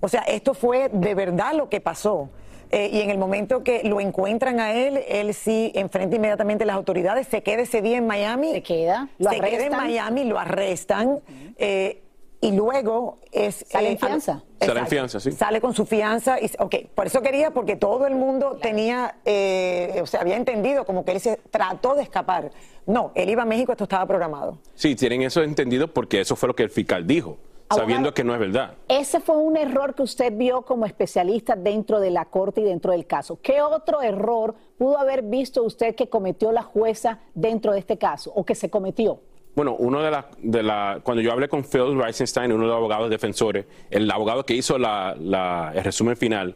O 0.00 0.08
sea, 0.08 0.20
esto 0.22 0.52
fue 0.52 0.90
de 0.92 1.14
verdad 1.14 1.54
lo 1.54 1.68
que 1.68 1.80
pasó. 1.80 2.28
Eh, 2.72 2.90
y 2.92 3.00
en 3.00 3.10
el 3.10 3.18
momento 3.18 3.62
que 3.62 3.82
lo 3.84 4.00
encuentran 4.00 4.58
a 4.58 4.72
él, 4.72 5.00
él 5.08 5.32
sí 5.34 5.70
enfrenta 5.74 6.16
inmediatamente 6.16 6.64
a 6.64 6.66
las 6.66 6.76
autoridades, 6.76 7.28
se 7.28 7.42
queda 7.42 7.62
ese 7.62 7.80
día 7.80 7.96
en 7.96 8.06
Miami. 8.06 8.52
Se 8.52 8.62
queda, 8.62 9.08
lo 9.18 9.30
se 9.30 9.40
queda 9.40 9.66
en. 9.66 9.72
Miami, 9.72 10.24
lo 10.24 10.38
arrestan. 10.38 11.20
eh, 11.58 12.02
y 12.40 12.52
luego 12.52 13.18
es... 13.32 13.64
Sale 13.68 13.88
en 13.88 13.94
eh, 13.94 13.98
fianza. 13.98 14.42
Sale 14.60 14.80
en 14.80 14.86
fianza, 14.86 15.20
sí. 15.20 15.32
Sale 15.32 15.60
con 15.60 15.74
su 15.74 15.86
fianza. 15.86 16.40
Y, 16.40 16.50
ok, 16.58 16.74
por 16.94 17.06
eso 17.06 17.22
quería, 17.22 17.52
porque 17.52 17.76
todo 17.76 18.06
el 18.06 18.14
mundo 18.14 18.58
tenía, 18.60 19.16
eh, 19.24 19.98
o 20.02 20.06
sea, 20.06 20.20
había 20.20 20.36
entendido 20.36 20.84
como 20.84 21.04
que 21.04 21.12
él 21.12 21.20
se 21.20 21.38
trató 21.50 21.94
de 21.94 22.02
escapar. 22.02 22.50
No, 22.86 23.12
él 23.14 23.30
iba 23.30 23.42
a 23.42 23.46
México, 23.46 23.72
esto 23.72 23.84
estaba 23.84 24.06
programado. 24.06 24.58
Sí, 24.74 24.94
tienen 24.94 25.22
eso 25.22 25.42
entendido 25.42 25.88
porque 25.88 26.20
eso 26.20 26.36
fue 26.36 26.48
lo 26.48 26.54
que 26.54 26.62
el 26.62 26.70
fiscal 26.70 27.06
dijo, 27.06 27.38
sabiendo 27.68 28.14
que 28.14 28.22
no 28.22 28.32
es 28.32 28.38
verdad. 28.38 28.74
Ese 28.86 29.20
fue 29.20 29.36
un 29.36 29.56
error 29.56 29.94
que 29.94 30.02
usted 30.02 30.32
vio 30.32 30.62
como 30.62 30.86
especialista 30.86 31.56
dentro 31.56 31.98
de 31.98 32.10
la 32.10 32.26
corte 32.26 32.60
y 32.60 32.64
dentro 32.64 32.92
del 32.92 33.06
caso. 33.06 33.40
¿Qué 33.42 33.60
otro 33.60 34.02
error 34.02 34.54
pudo 34.78 34.98
haber 34.98 35.22
visto 35.22 35.64
usted 35.64 35.96
que 35.96 36.08
cometió 36.08 36.52
la 36.52 36.62
jueza 36.62 37.18
dentro 37.34 37.72
de 37.72 37.80
este 37.80 37.98
caso 37.98 38.30
o 38.34 38.44
que 38.44 38.54
se 38.54 38.70
cometió? 38.70 39.20
Bueno, 39.56 39.74
uno 39.78 40.02
de 40.02 40.10
las, 40.10 40.26
de 40.42 40.62
la, 40.62 41.00
cuando 41.02 41.22
yo 41.22 41.32
hablé 41.32 41.48
con 41.48 41.64
Phil 41.64 41.98
Reisenstein, 41.98 42.52
uno 42.52 42.64
de 42.64 42.68
los 42.68 42.76
abogados 42.76 43.08
defensores, 43.08 43.64
el 43.90 44.08
abogado 44.10 44.44
que 44.44 44.54
hizo 44.54 44.76
la- 44.78 45.16
la- 45.18 45.72
el 45.74 45.82
resumen 45.82 46.14
final, 46.16 46.54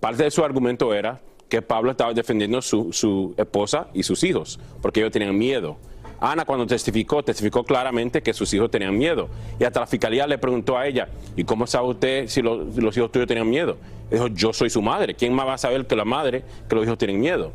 parte 0.00 0.24
de 0.24 0.30
su 0.32 0.44
argumento 0.44 0.92
era 0.92 1.20
que 1.48 1.62
Pablo 1.62 1.92
estaba 1.92 2.12
defendiendo 2.12 2.60
su, 2.60 2.92
su 2.92 3.32
esposa 3.36 3.86
y 3.94 4.02
sus 4.02 4.24
hijos, 4.24 4.58
porque 4.80 4.98
ellos 5.00 5.12
tenían 5.12 5.38
miedo. 5.38 5.76
Ana 6.20 6.44
cuando 6.44 6.66
testificó, 6.66 7.22
testificó 7.22 7.62
claramente 7.62 8.22
que 8.22 8.32
sus 8.32 8.52
hijos 8.54 8.70
tenían 8.70 8.96
miedo. 8.98 9.28
Y 9.60 9.64
hasta 9.64 9.78
la 9.80 9.86
fiscalía 9.86 10.26
le 10.26 10.38
preguntó 10.38 10.76
a 10.78 10.86
ella, 10.86 11.08
¿y 11.36 11.44
cómo 11.44 11.66
sabe 11.68 11.88
usted 11.88 12.26
si 12.28 12.42
los, 12.42 12.76
los 12.76 12.96
hijos 12.96 13.12
tuyos 13.12 13.28
tenían 13.28 13.48
miedo? 13.48 13.76
Dijo, 14.10 14.26
yo 14.28 14.52
soy 14.52 14.68
su 14.70 14.80
madre. 14.82 15.14
¿Quién 15.14 15.32
más 15.34 15.46
va 15.46 15.54
a 15.54 15.58
saber 15.58 15.86
que 15.86 15.94
la 15.96 16.04
madre, 16.04 16.42
que 16.68 16.74
los 16.74 16.84
hijos 16.86 16.98
tienen 16.98 17.20
miedo? 17.20 17.52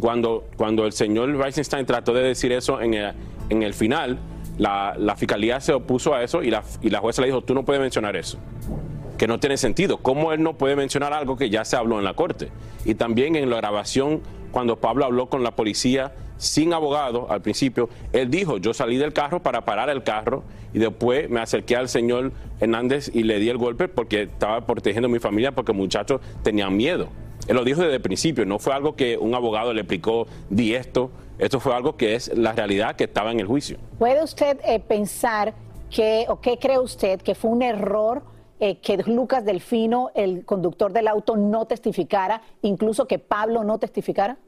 Cuando, 0.00 0.44
cuando 0.56 0.86
el 0.86 0.92
señor 0.92 1.34
Reisenstein 1.36 1.86
trató 1.86 2.14
de 2.14 2.22
decir 2.22 2.52
eso 2.52 2.80
en 2.80 2.94
el, 2.94 3.12
en 3.50 3.62
el 3.62 3.74
final, 3.74 4.18
la, 4.58 4.94
la 4.98 5.16
fiscalía 5.16 5.60
se 5.60 5.72
opuso 5.72 6.14
a 6.14 6.22
eso 6.22 6.42
y 6.42 6.50
la, 6.50 6.62
y 6.82 6.90
la 6.90 7.00
jueza 7.00 7.22
le 7.22 7.28
dijo, 7.28 7.42
tú 7.42 7.54
no 7.54 7.64
puedes 7.64 7.80
mencionar 7.80 8.16
eso. 8.16 8.38
Que 9.18 9.28
no 9.28 9.38
tiene 9.38 9.56
sentido. 9.56 9.98
¿Cómo 9.98 10.32
él 10.32 10.42
no 10.42 10.54
puede 10.54 10.74
mencionar 10.74 11.12
algo 11.12 11.36
que 11.36 11.50
ya 11.50 11.64
se 11.64 11.76
habló 11.76 11.98
en 11.98 12.04
la 12.04 12.14
corte? 12.14 12.48
Y 12.84 12.94
también 12.94 13.36
en 13.36 13.48
la 13.50 13.56
grabación, 13.56 14.22
cuando 14.50 14.76
Pablo 14.76 15.04
habló 15.04 15.28
con 15.28 15.42
la 15.42 15.52
policía 15.52 16.12
sin 16.36 16.72
abogado 16.72 17.30
al 17.30 17.40
principio, 17.40 17.88
él 18.12 18.30
dijo, 18.30 18.58
yo 18.58 18.74
salí 18.74 18.96
del 18.96 19.12
carro 19.12 19.40
para 19.42 19.64
parar 19.64 19.88
el 19.88 20.02
carro 20.02 20.42
y 20.72 20.78
después 20.80 21.30
me 21.30 21.40
acerqué 21.40 21.76
al 21.76 21.88
señor 21.88 22.32
Hernández 22.60 23.10
y 23.14 23.22
le 23.22 23.38
di 23.38 23.48
el 23.48 23.56
golpe 23.56 23.86
porque 23.86 24.22
estaba 24.22 24.66
protegiendo 24.66 25.06
a 25.06 25.10
mi 25.10 25.20
familia 25.20 25.52
porque 25.52 25.72
muchachos 25.72 26.20
tenían 26.42 26.76
miedo. 26.76 27.08
Él 27.46 27.56
lo 27.56 27.64
dijo 27.64 27.82
desde 27.82 27.96
el 27.96 28.00
principio, 28.00 28.46
no 28.46 28.58
fue 28.58 28.72
algo 28.72 28.96
que 28.96 29.18
un 29.18 29.34
abogado 29.34 29.72
le 29.74 29.82
explicó, 29.82 30.26
di 30.48 30.74
esto, 30.74 31.10
esto 31.38 31.60
fue 31.60 31.74
algo 31.74 31.96
que 31.96 32.14
es 32.14 32.36
la 32.36 32.52
realidad 32.52 32.96
que 32.96 33.04
estaba 33.04 33.32
en 33.32 33.40
el 33.40 33.46
juicio. 33.46 33.76
¿Puede 33.98 34.22
usted 34.22 34.58
eh, 34.64 34.80
pensar 34.80 35.54
que, 35.90 36.24
o 36.28 36.40
qué 36.40 36.58
cree 36.58 36.78
usted 36.78 37.20
que 37.20 37.34
fue 37.34 37.50
un 37.50 37.62
error 37.62 38.22
eh, 38.60 38.78
que 38.78 38.96
Lucas 39.06 39.44
Delfino, 39.44 40.10
el 40.14 40.44
conductor 40.44 40.92
del 40.92 41.08
auto, 41.08 41.36
no 41.36 41.66
testificara, 41.66 42.40
incluso 42.62 43.06
que 43.06 43.18
Pablo 43.18 43.62
no 43.62 43.78
testificara? 43.78 44.38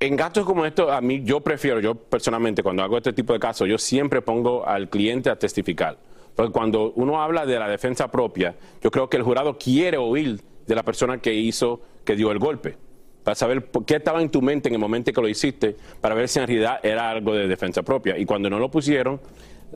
En 0.00 0.16
casos 0.16 0.44
como 0.44 0.64
estos, 0.64 0.92
a 0.92 1.00
mí 1.00 1.22
yo 1.24 1.40
prefiero, 1.40 1.80
yo 1.80 1.94
personalmente, 1.94 2.62
cuando 2.62 2.82
hago 2.82 2.98
este 2.98 3.12
tipo 3.12 3.32
de 3.32 3.40
casos, 3.40 3.66
yo 3.66 3.78
siempre 3.78 4.20
pongo 4.20 4.66
al 4.66 4.88
cliente 4.90 5.30
a 5.30 5.36
testificar. 5.36 5.96
Porque 6.36 6.52
cuando 6.52 6.92
uno 6.94 7.20
habla 7.20 7.46
de 7.46 7.58
la 7.58 7.68
defensa 7.68 8.08
propia, 8.08 8.54
yo 8.80 8.92
creo 8.92 9.08
que 9.08 9.16
el 9.16 9.24
jurado 9.24 9.58
quiere 9.58 9.96
oír 9.96 10.40
de 10.68 10.74
la 10.74 10.84
persona 10.84 11.18
que 11.18 11.34
hizo, 11.34 11.80
que 12.04 12.14
dio 12.14 12.30
el 12.30 12.38
golpe. 12.38 12.76
Para 13.24 13.34
saber 13.34 13.68
qué 13.84 13.96
estaba 13.96 14.22
en 14.22 14.30
tu 14.30 14.40
mente 14.40 14.68
en 14.68 14.74
el 14.74 14.80
momento 14.80 15.12
que 15.12 15.20
lo 15.20 15.28
hiciste, 15.28 15.76
para 16.00 16.14
ver 16.14 16.28
si 16.28 16.38
en 16.38 16.46
realidad 16.46 16.78
era 16.82 17.10
algo 17.10 17.34
de 17.34 17.48
defensa 17.48 17.82
propia. 17.82 18.16
Y 18.16 18.24
cuando 18.24 18.48
no 18.48 18.60
lo 18.60 18.70
pusieron, 18.70 19.20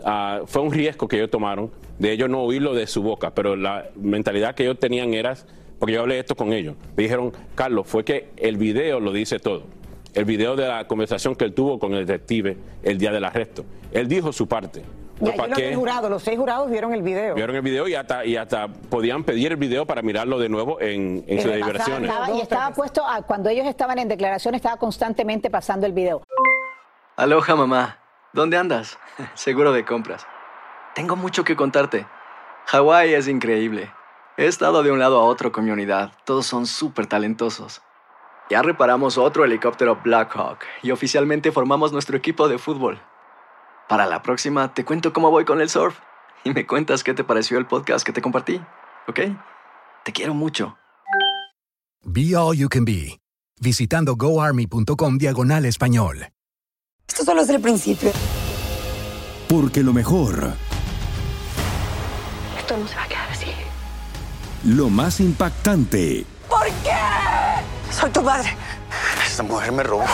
ah, 0.05 0.43
fue 0.47 0.63
un 0.63 0.73
riesgo 0.73 1.09
que 1.09 1.17
ellos 1.17 1.31
tomaron 1.31 1.71
de 1.99 2.13
ellos 2.13 2.31
no 2.31 2.43
oírlo 2.43 2.75
de 2.75 2.87
su 2.87 3.03
boca. 3.03 3.35
Pero 3.35 3.57
la 3.57 3.91
mentalidad 3.97 4.55
que 4.55 4.63
ellos 4.63 4.79
tenían 4.79 5.13
era, 5.13 5.37
porque 5.79 5.95
yo 5.95 6.03
hablé 6.03 6.19
esto 6.19 6.37
con 6.37 6.53
ellos, 6.53 6.77
me 6.97 7.03
dijeron, 7.03 7.33
Carlos, 7.57 7.89
fue 7.89 8.05
que 8.05 8.29
el 8.37 8.57
video 8.57 9.01
lo 9.01 9.13
dice 9.13 9.41
todo 9.41 9.65
el 10.15 10.25
video 10.25 10.57
de 10.57 10.69
la 10.69 10.87
conversación 10.87 11.35
que 11.35 11.45
él 11.45 11.55
tuvo 11.55 11.79
con 11.79 11.95
el 11.95 12.07
detective 12.07 12.57
el 12.83 12.99
día 12.99 13.13
del 13.13 13.25
arresto. 13.25 13.65
Él 13.93 14.09
dijo 14.09 14.33
su 14.33 14.47
parte. 14.47 14.83
Y 15.25 15.53
qué- 15.55 15.75
jurado, 15.75 16.09
los 16.09 16.23
seis 16.23 16.39
jurados 16.39 16.71
vieron 16.71 16.93
el 16.93 17.03
video. 17.03 17.35
Vieron 17.35 17.55
el 17.57 17.63
video 17.63 17.87
y 17.89 17.95
hasta, 17.95 18.25
y 18.25 18.37
hasta 18.37 18.69
podían 18.69 19.23
pedir 19.25 19.53
el 19.53 19.57
video 19.59 19.87
para 19.87 20.03
mirarlo 20.03 20.39
de 20.39 20.49
nuevo 20.49 20.81
en, 20.81 21.25
en 21.29 21.41
sus 21.41 21.51
deliberaciones. 21.51 22.11
Estaba- 22.11 22.31
y 22.33 22.41
estaba 22.41 22.71
puesto, 22.75 23.07
a- 23.07 23.23
cuando 23.23 23.49
ellos 23.51 23.67
estaban 23.67 23.99
en 23.99 24.09
declaración, 24.09 24.55
estaba 24.55 24.77
constantemente 24.77 25.49
pasando 25.51 25.87
el 25.87 25.93
video. 25.93 26.23
Aloha 27.17 27.55
mamá, 27.55 27.99
¿dónde 28.33 28.57
andas? 28.57 28.99
Seguro 29.35 29.73
de 29.73 29.85
compras. 29.85 30.27
Tengo 30.95 31.15
mucho 31.17 31.45
que 31.45 31.57
contarte. 31.57 32.07
Hawái 32.67 33.15
es 33.15 33.29
increíble. 33.29 33.91
He 34.37 34.47
estado 34.47 34.83
de 34.83 34.91
un 34.91 34.99
lado 34.99 35.21
a 35.21 35.25
otro 35.25 35.53
con 35.53 35.65
mi 35.65 35.71
unidad. 35.71 36.13
Todos 36.25 36.47
son 36.47 36.67
súper 36.67 37.07
talentosos. 37.07 37.83
Ya 38.51 38.61
reparamos 38.63 39.19
otro 39.19 39.45
helicóptero 39.45 39.99
Blackhawk 40.03 40.59
y 40.83 40.91
oficialmente 40.91 41.53
formamos 41.53 41.93
nuestro 41.93 42.17
equipo 42.17 42.49
de 42.49 42.59
fútbol. 42.59 43.01
Para 43.93 44.07
la 44.07 44.23
próxima 44.23 44.73
te 44.73 44.87
cuento 44.87 45.13
cómo 45.13 45.31
voy 45.31 45.45
con 45.45 45.61
el 45.61 45.69
surf 45.69 45.99
y 46.45 46.51
me 46.55 46.67
cuentas 46.67 47.05
qué 47.05 47.13
te 47.13 47.25
pareció 47.25 47.59
el 47.59 47.67
podcast 47.67 48.07
que 48.07 48.13
te 48.15 48.23
compartí, 48.23 48.59
¿ok? 49.07 49.21
Te 50.03 50.13
quiero 50.13 50.33
mucho. 50.33 50.79
Be 52.03 52.35
All 52.35 52.57
You 52.57 52.71
Can 52.71 52.87
Be, 52.87 53.21
visitando 53.61 54.17
goarmy.com 54.17 55.19
diagonal 55.19 55.67
español. 55.67 56.27
Esto 57.07 57.23
solo 57.23 57.43
es 57.43 57.51
el 57.51 57.61
principio. 57.61 58.13
Porque 59.47 59.83
lo 59.83 59.93
mejor, 59.93 60.55
Esto 62.59 62.79
no 62.79 62.89
se 62.89 62.97
va 62.97 63.03
a 63.03 63.09
quedar 63.09 63.29
así. 63.31 63.49
lo 64.65 64.89
más 64.89 65.21
impactante, 65.21 66.25
¿Por 66.49 66.65
qué? 66.83 67.93
Soy 67.93 68.09
tu 68.11 68.23
madre. 68.23 68.57
Esta 69.27 69.43
mujer 69.43 69.71
me 69.71 69.83
robó. 69.83 70.07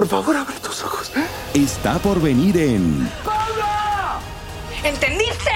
Por 0.00 0.08
favor, 0.08 0.34
abre 0.34 0.54
tus 0.60 0.82
ojos. 0.82 1.12
está 1.52 1.98
por 1.98 2.22
venir 2.22 2.56
en 2.56 3.06
¿Entendiste? 4.82 5.50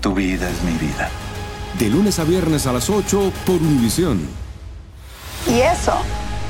Tu 0.00 0.14
vida 0.14 0.48
es 0.48 0.62
mi 0.62 0.74
vida. 0.74 1.10
De 1.76 1.88
lunes 1.88 2.20
a 2.20 2.24
viernes 2.24 2.68
a 2.68 2.72
las 2.72 2.88
8 2.88 3.32
por 3.44 3.56
Univisión. 3.56 4.28
Y 5.48 5.58
eso 5.58 5.94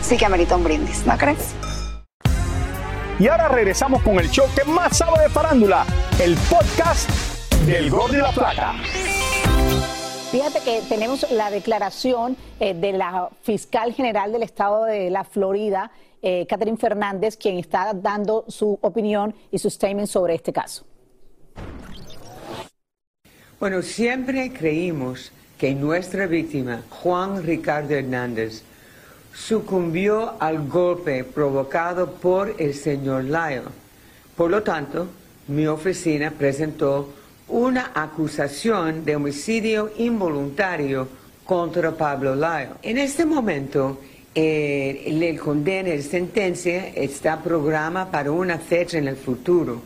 sí 0.02 0.18
que 0.18 0.26
amerita 0.26 0.54
un 0.56 0.64
brindis, 0.64 1.06
¿no 1.06 1.16
crees? 1.16 1.54
Y 3.18 3.26
ahora 3.26 3.48
regresamos 3.48 4.02
con 4.02 4.18
el 4.18 4.30
show 4.30 4.44
que 4.54 4.70
más 4.70 4.98
sabe 4.98 5.22
de 5.22 5.28
farándula, 5.30 5.86
el 6.20 6.36
podcast 6.36 7.08
del 7.64 7.88
Gol 7.88 8.12
de 8.12 8.18
la 8.18 8.32
Plata. 8.32 8.74
Fíjate 10.30 10.60
que 10.60 10.82
tenemos 10.90 11.24
la 11.30 11.50
declaración 11.50 12.36
eh, 12.60 12.74
de 12.74 12.92
la 12.92 13.30
fiscal 13.40 13.94
general 13.94 14.30
del 14.30 14.42
estado 14.42 14.84
de 14.84 15.08
la 15.08 15.24
Florida, 15.24 15.90
eh, 16.20 16.44
Catherine 16.46 16.76
Fernández, 16.76 17.38
quien 17.38 17.56
está 17.56 17.94
dando 17.94 18.44
su 18.46 18.78
opinión 18.82 19.34
y 19.50 19.58
su 19.58 19.70
statement 19.70 20.06
sobre 20.06 20.34
este 20.34 20.52
caso. 20.52 20.84
Bueno, 23.58 23.80
siempre 23.80 24.52
creímos 24.52 25.32
que 25.56 25.74
nuestra 25.74 26.26
víctima, 26.26 26.82
Juan 26.90 27.42
Ricardo 27.42 27.94
Hernández, 27.94 28.62
sucumbió 29.34 30.34
al 30.40 30.68
golpe 30.68 31.24
provocado 31.24 32.12
por 32.12 32.54
el 32.58 32.74
señor 32.74 33.24
Lyle. 33.24 33.62
Por 34.36 34.50
lo 34.50 34.62
tanto, 34.62 35.08
mi 35.46 35.66
oficina 35.66 36.30
presentó 36.30 37.14
una 37.48 37.92
acusación 37.94 39.04
de 39.04 39.16
homicidio 39.16 39.92
involuntario 39.98 41.08
contra 41.44 41.92
Pablo 41.92 42.34
Lyle. 42.34 42.70
En 42.82 42.98
este 42.98 43.24
momento, 43.24 43.98
eh, 44.34 45.04
el 45.06 45.38
condena 45.38 45.90
de 45.90 46.02
sentencia 46.02 46.88
está 46.88 47.42
programa 47.42 48.10
para 48.10 48.30
una 48.30 48.58
fecha 48.58 48.98
en 48.98 49.08
el 49.08 49.16
futuro. 49.16 49.80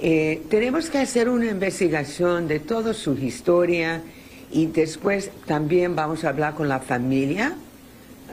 Eh, 0.00 0.42
tenemos 0.48 0.88
que 0.90 0.98
hacer 0.98 1.28
una 1.28 1.46
investigación 1.46 2.48
de 2.48 2.60
toda 2.60 2.94
su 2.94 3.12
historia 3.14 4.02
y 4.50 4.66
después 4.66 5.30
también 5.46 5.94
vamos 5.94 6.24
a 6.24 6.30
hablar 6.30 6.54
con 6.54 6.68
la 6.68 6.80
familia 6.80 7.54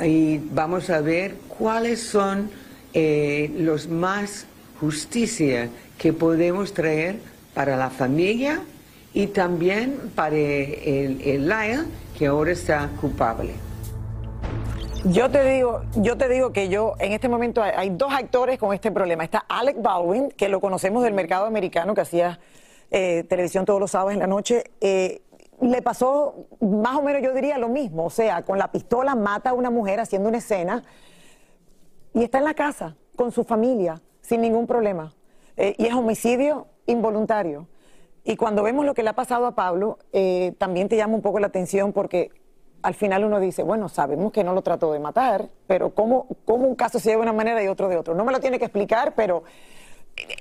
y 0.04 0.38
vamos 0.38 0.90
a 0.90 1.02
ver 1.02 1.36
cuáles 1.48 2.00
son 2.00 2.50
eh, 2.94 3.52
los 3.60 3.88
más 3.88 4.46
justicia 4.80 5.70
que 5.98 6.14
podemos 6.14 6.74
traer 6.74 7.18
para 7.60 7.76
la 7.76 7.90
familia 7.90 8.62
y 9.14 9.28
también 9.28 10.14
para 10.16 10.34
el, 10.38 11.20
el 11.22 11.54
que 12.18 12.28
ahora 12.28 12.54
está 12.54 12.90
culpable. 13.02 13.54
Yo 15.04 15.30
te 15.30 15.44
digo, 15.44 15.82
yo 15.96 16.18
te 16.18 16.30
digo 16.30 16.54
que 16.54 16.70
yo 16.70 16.96
en 17.00 17.12
este 17.12 17.28
momento 17.28 17.62
hay, 17.62 17.74
hay 17.76 17.90
dos 17.90 18.14
actores 18.14 18.58
con 18.60 18.74
este 18.74 18.94
problema. 18.94 19.26
Está 19.26 19.40
Alec 19.50 19.82
Baldwin, 19.82 20.30
que 20.30 20.48
lo 20.48 20.62
conocemos 20.62 21.04
del 21.04 21.14
mercado 21.14 21.48
americano, 21.48 21.94
que 21.94 22.00
hacía 22.00 22.40
eh, 22.92 23.26
televisión 23.28 23.66
todos 23.66 23.82
los 23.82 23.92
sábados 23.92 24.14
en 24.14 24.20
la 24.20 24.28
noche. 24.28 24.64
Eh, 24.80 25.22
le 25.60 25.82
pasó 25.82 26.48
más 26.62 26.96
o 26.96 27.02
menos, 27.02 27.22
yo 27.22 27.34
diría 27.34 27.58
lo 27.58 27.68
mismo. 27.68 28.06
O 28.06 28.10
sea, 28.10 28.44
con 28.44 28.58
la 28.58 28.72
pistola 28.72 29.16
mata 29.16 29.50
a 29.50 29.54
una 29.54 29.70
mujer 29.70 30.00
haciendo 30.00 30.30
una 30.30 30.38
escena 30.38 30.82
y 32.14 32.24
está 32.24 32.38
en 32.38 32.46
la 32.46 32.54
casa 32.54 32.96
con 33.18 33.34
su 33.34 33.44
familia 33.44 34.02
sin 34.22 34.40
ningún 34.40 34.66
problema. 34.66 35.14
Eh, 35.58 35.76
y 35.78 35.88
es 35.88 35.94
homicidio 35.94 36.68
involuntario. 36.90 37.68
Y 38.24 38.36
cuando 38.36 38.64
vemos 38.64 38.86
lo 38.86 38.94
que 38.94 39.04
le 39.04 39.10
ha 39.10 39.14
pasado 39.14 39.46
a 39.46 39.56
Pablo, 39.56 39.98
eh, 40.14 40.54
también 40.58 40.90
te 40.90 40.98
llama 40.98 41.16
un 41.16 41.22
poco 41.22 41.40
la 41.40 41.48
atención 41.48 41.94
porque 41.94 42.32
al 42.82 42.94
final 42.94 43.26
uno 43.26 43.40
dice, 43.40 43.64
bueno, 43.64 43.90
sabemos 43.90 44.32
que 44.32 44.44
no 44.44 44.54
lo 44.54 44.62
trató 44.62 44.92
de 44.94 45.00
matar, 45.00 45.50
pero 45.68 45.94
¿cómo, 45.94 46.28
cómo 46.46 46.68
un 46.68 46.76
caso 46.76 47.00
se 47.00 47.10
lleva 47.10 47.22
de 47.22 47.30
una 47.30 47.38
manera 47.38 47.64
y 47.64 47.68
otro 47.68 47.90
de 47.90 47.98
otro? 47.98 48.14
No 48.16 48.24
me 48.24 48.32
lo 48.32 48.40
tiene 48.40 48.60
que 48.60 48.66
explicar, 48.66 49.14
pero 49.16 49.44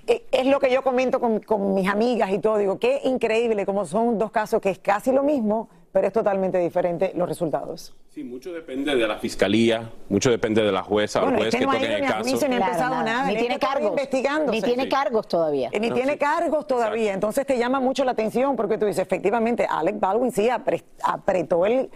eh, 0.06 0.24
es 0.30 0.46
lo 0.46 0.60
que 0.60 0.70
yo 0.70 0.82
comento 0.82 1.20
con, 1.20 1.40
con 1.40 1.74
mis 1.74 1.88
amigas 1.88 2.30
y 2.30 2.38
todo. 2.38 2.58
Digo, 2.58 2.78
qué 2.78 3.00
increíble 3.04 3.66
como 3.66 3.86
son 3.86 4.18
dos 4.18 4.30
casos 4.30 4.60
que 4.60 4.70
es 4.70 4.78
casi 4.78 5.12
lo 5.12 5.22
mismo, 5.22 5.68
pero 5.92 6.06
es 6.06 6.12
totalmente 6.12 6.58
diferente 6.58 7.12
los 7.14 7.28
resultados. 7.28 7.94
Sí, 8.10 8.22
mucho 8.24 8.52
depende 8.52 8.94
de 8.94 9.06
la 9.08 9.16
fiscalía, 9.18 9.90
mucho 10.08 10.30
depende 10.30 10.62
de 10.62 10.70
la 10.72 10.82
jueza 10.82 11.20
o 11.20 11.22
el 11.22 11.26
Bueno, 11.26 11.38
juez 11.38 11.48
este 11.54 11.58
que 11.58 11.64
no 11.66 11.70
ha 11.72 11.74
toque 11.76 11.94
el 11.94 12.00
caso. 12.02 12.20
juicio, 12.28 12.48
ni 12.48 12.54
ha 12.54 12.58
empezado 12.58 13.02
nada. 13.02 13.26
Ni 13.28 13.36
tiene 13.36 13.58
cargos. 13.58 13.90
investigando. 13.90 14.52
Ni 14.52 14.60
tiene 14.62 14.88
cargos 14.88 15.28
todavía. 15.28 15.70
Ni 15.80 15.90
tiene 15.90 16.18
cargos 16.18 16.66
todavía. 16.66 17.14
Entonces 17.14 17.46
te 17.46 17.56
llama 17.58 17.80
mucho 17.80 18.04
la 18.04 18.12
atención 18.12 18.56
porque 18.56 18.76
tú 18.78 18.86
dices, 18.86 19.02
efectivamente, 19.02 19.66
Alec 19.68 19.98
Baldwin 20.00 20.32
sí 20.32 20.48
apre- 20.48 20.84
apretó 21.02 21.64
el, 21.64 21.90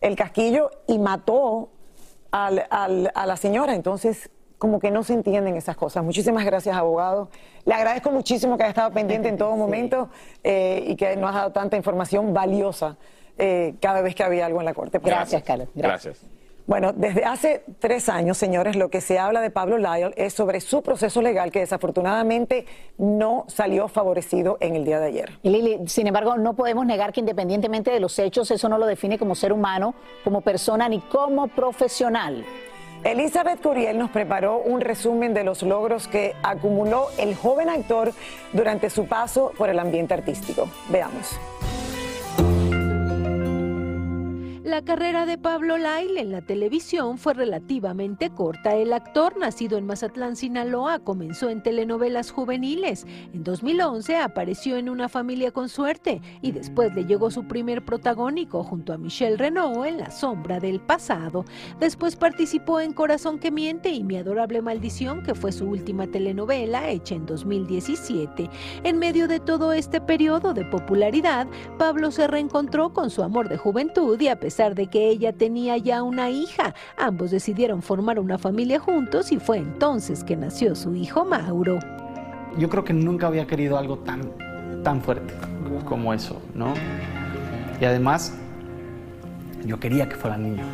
el 0.00 0.16
casquillo 0.16 0.70
y 0.86 0.98
mató 0.98 1.70
al- 2.30 2.66
al- 2.70 3.10
a 3.14 3.26
la 3.26 3.36
señora. 3.36 3.74
Entonces, 3.74 4.30
como 4.58 4.80
que 4.80 4.90
no 4.90 5.04
se 5.04 5.12
entienden 5.14 5.56
esas 5.56 5.76
cosas. 5.76 6.02
Muchísimas 6.02 6.44
gracias, 6.44 6.76
abogado. 6.76 7.30
Le 7.64 7.74
agradezco 7.74 8.10
muchísimo 8.10 8.56
que 8.56 8.64
haya 8.64 8.70
estado 8.70 8.90
pendiente 8.92 9.28
en 9.28 9.36
todo 9.38 9.54
momento 9.56 10.08
eh, 10.42 10.82
y 10.88 10.96
que 10.96 11.16
nos 11.16 11.30
ha 11.30 11.38
dado 11.38 11.52
tanta 11.52 11.76
información 11.76 12.34
valiosa 12.34 12.96
eh, 13.38 13.74
cada 13.80 14.02
vez 14.02 14.14
que 14.14 14.22
había 14.22 14.46
algo 14.46 14.60
en 14.60 14.66
la 14.66 14.74
corte. 14.74 14.98
Gracias, 14.98 15.42
Carlos. 15.42 15.68
Gracias. 15.74 16.24
Bueno, 16.68 16.92
desde 16.92 17.24
hace 17.24 17.62
tres 17.78 18.10
años, 18.10 18.36
señores, 18.36 18.76
lo 18.76 18.90
que 18.90 19.00
se 19.00 19.18
habla 19.18 19.40
de 19.40 19.50
Pablo 19.50 19.78
Lyle 19.78 20.12
es 20.16 20.34
sobre 20.34 20.60
su 20.60 20.82
proceso 20.82 21.22
legal 21.22 21.50
que 21.50 21.60
desafortunadamente 21.60 22.66
no 22.98 23.46
salió 23.48 23.88
favorecido 23.88 24.58
en 24.60 24.76
el 24.76 24.84
día 24.84 25.00
de 25.00 25.06
ayer. 25.06 25.38
Y 25.42 25.48
Lili, 25.48 25.88
sin 25.88 26.08
embargo, 26.08 26.36
no 26.36 26.52
podemos 26.52 26.84
negar 26.84 27.14
que 27.14 27.20
independientemente 27.20 27.90
de 27.90 28.00
los 28.00 28.18
hechos, 28.18 28.50
eso 28.50 28.68
no 28.68 28.76
lo 28.76 28.84
define 28.84 29.18
como 29.18 29.34
ser 29.34 29.54
humano, 29.54 29.94
como 30.24 30.42
persona 30.42 30.90
ni 30.90 31.00
como 31.00 31.48
profesional. 31.48 32.44
Elizabeth 33.02 33.62
Curiel 33.62 33.96
nos 33.96 34.10
preparó 34.10 34.58
un 34.58 34.82
resumen 34.82 35.32
de 35.32 35.44
los 35.44 35.62
logros 35.62 36.06
que 36.06 36.34
acumuló 36.42 37.06
el 37.16 37.34
joven 37.34 37.70
actor 37.70 38.12
durante 38.52 38.90
su 38.90 39.06
paso 39.06 39.52
por 39.56 39.70
el 39.70 39.78
ambiente 39.78 40.12
artístico. 40.12 40.68
Veamos. 40.90 41.38
La 44.68 44.84
carrera 44.84 45.24
de 45.24 45.38
Pablo 45.38 45.78
Lyle 45.78 46.18
en 46.18 46.30
la 46.30 46.42
televisión 46.42 47.16
fue 47.16 47.32
relativamente 47.32 48.28
corta. 48.28 48.74
El 48.74 48.92
actor, 48.92 49.38
nacido 49.38 49.78
en 49.78 49.86
Mazatlán, 49.86 50.36
Sinaloa, 50.36 50.98
comenzó 50.98 51.48
en 51.48 51.62
telenovelas 51.62 52.30
juveniles. 52.30 53.06
En 53.32 53.44
2011 53.44 54.18
apareció 54.18 54.76
en 54.76 54.90
Una 54.90 55.08
familia 55.08 55.52
con 55.52 55.70
suerte 55.70 56.20
y 56.42 56.52
después 56.52 56.94
le 56.94 57.06
llegó 57.06 57.30
su 57.30 57.48
primer 57.48 57.82
protagónico 57.82 58.62
junto 58.62 58.92
a 58.92 58.98
Michelle 58.98 59.38
Renault 59.38 59.86
en 59.86 59.96
La 59.96 60.10
sombra 60.10 60.60
del 60.60 60.80
pasado. 60.80 61.46
Después 61.80 62.16
participó 62.16 62.78
en 62.80 62.92
Corazón 62.92 63.38
que 63.38 63.50
miente 63.50 63.88
y 63.88 64.04
Mi 64.04 64.18
adorable 64.18 64.60
maldición, 64.60 65.22
que 65.22 65.34
fue 65.34 65.50
su 65.50 65.64
última 65.64 66.08
telenovela 66.08 66.90
hecha 66.90 67.14
en 67.14 67.24
2017. 67.24 68.50
En 68.84 68.98
medio 68.98 69.28
de 69.28 69.40
todo 69.40 69.72
este 69.72 70.02
periodo 70.02 70.52
de 70.52 70.66
popularidad, 70.66 71.46
Pablo 71.78 72.10
se 72.10 72.26
reencontró 72.26 72.92
con 72.92 73.08
su 73.08 73.22
amor 73.22 73.48
de 73.48 73.56
juventud 73.56 74.20
y 74.20 74.28
a 74.28 74.38
pesar 74.38 74.57
de 74.58 74.88
que 74.88 75.08
ella 75.08 75.32
tenía 75.32 75.76
ya 75.76 76.02
una 76.02 76.30
hija, 76.30 76.74
ambos 76.96 77.30
decidieron 77.30 77.80
formar 77.80 78.18
una 78.18 78.38
familia 78.38 78.80
juntos 78.80 79.30
y 79.30 79.38
fue 79.38 79.58
entonces 79.58 80.24
que 80.24 80.36
nació 80.36 80.74
su 80.74 80.94
hijo 80.96 81.24
Mauro. 81.24 81.78
Yo 82.58 82.68
creo 82.68 82.82
que 82.84 82.92
nunca 82.92 83.28
había 83.28 83.46
querido 83.46 83.78
algo 83.78 83.98
tan, 83.98 84.22
tan 84.82 85.00
fuerte 85.00 85.32
como 85.84 86.12
eso, 86.12 86.42
¿no? 86.54 86.74
Y 87.80 87.84
además, 87.84 88.34
yo 89.64 89.78
quería 89.78 90.08
que 90.08 90.16
fuera 90.16 90.36
niño. 90.36 90.64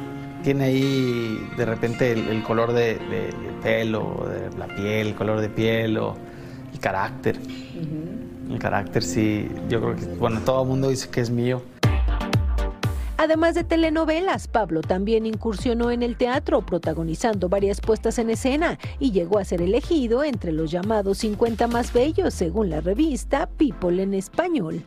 Tiene 0.42 0.64
ahí 0.64 1.46
de 1.56 1.64
repente 1.66 2.12
el, 2.12 2.26
el 2.28 2.42
color 2.42 2.72
de, 2.72 2.94
de- 2.94 3.26
de 3.32 3.52
pelo, 3.62 4.26
de 4.28 4.56
la 4.58 4.66
piel, 4.66 5.08
el 5.08 5.14
color 5.14 5.40
de 5.40 5.48
piel 5.50 5.98
o 5.98 6.14
el 6.72 6.78
carácter. 6.80 7.38
El 8.50 8.58
carácter 8.58 9.02
sí, 9.02 9.48
yo 9.68 9.80
creo 9.80 9.96
que, 9.96 10.06
bueno, 10.18 10.40
todo 10.40 10.62
el 10.62 10.68
mundo 10.68 10.88
dice 10.88 11.08
que 11.10 11.20
es 11.20 11.30
mío. 11.30 11.62
Además 13.16 13.54
de 13.54 13.62
telenovelas, 13.62 14.48
Pablo 14.48 14.80
también 14.80 15.24
incursionó 15.24 15.92
en 15.92 16.02
el 16.02 16.16
teatro, 16.16 16.62
protagonizando 16.62 17.48
varias 17.48 17.80
puestas 17.80 18.18
en 18.18 18.30
escena 18.30 18.78
y 18.98 19.12
llegó 19.12 19.38
a 19.38 19.44
ser 19.44 19.62
elegido 19.62 20.24
entre 20.24 20.50
los 20.50 20.70
llamados 20.70 21.18
50 21.18 21.68
más 21.68 21.92
bellos 21.92 22.34
según 22.34 22.70
la 22.70 22.80
revista 22.80 23.48
People 23.56 24.02
en 24.02 24.14
español. 24.14 24.84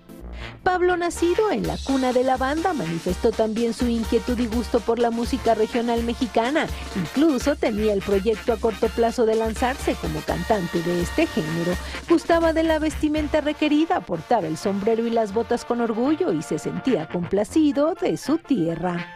Pablo, 0.64 0.98
nacido 0.98 1.52
en 1.52 1.66
la 1.66 1.78
cuna 1.86 2.14
de 2.14 2.24
la 2.24 2.38
banda, 2.38 2.74
manifestó 2.74 3.32
también 3.32 3.74
su 3.74 3.88
inquietud 3.88 4.38
y 4.38 4.48
gusto 4.48 4.80
por 4.80 5.00
la 5.00 5.12
música 5.12 5.54
regional 5.54 6.04
mexicana. 6.04 6.68
Incluso 6.96 7.56
tenía 7.56 7.94
el 7.94 8.02
proyecto 8.02 8.54
a 8.54 8.58
corto 8.58 8.88
plazo 8.90 9.26
de 9.26 9.36
lanzarse 9.36 9.96
como 9.96 10.20
cantante 10.22 10.82
de 10.82 11.02
este 11.02 11.28
género. 11.28 11.74
Gustaba 12.10 12.54
de 12.54 12.64
la 12.64 12.80
vestimenta 12.80 13.42
requerida, 13.42 14.02
portaba 14.02 14.48
el 14.48 14.58
sombrero 14.58 15.08
y 15.08 15.10
las 15.10 15.34
botas 15.34 15.66
con 15.66 15.82
orgullo 15.82 16.34
y 16.34 16.42
se 16.42 16.60
sentía 16.60 17.08
complacido 17.08 17.94
de 17.94 18.18
su 18.18 18.38
tierra. 18.38 19.08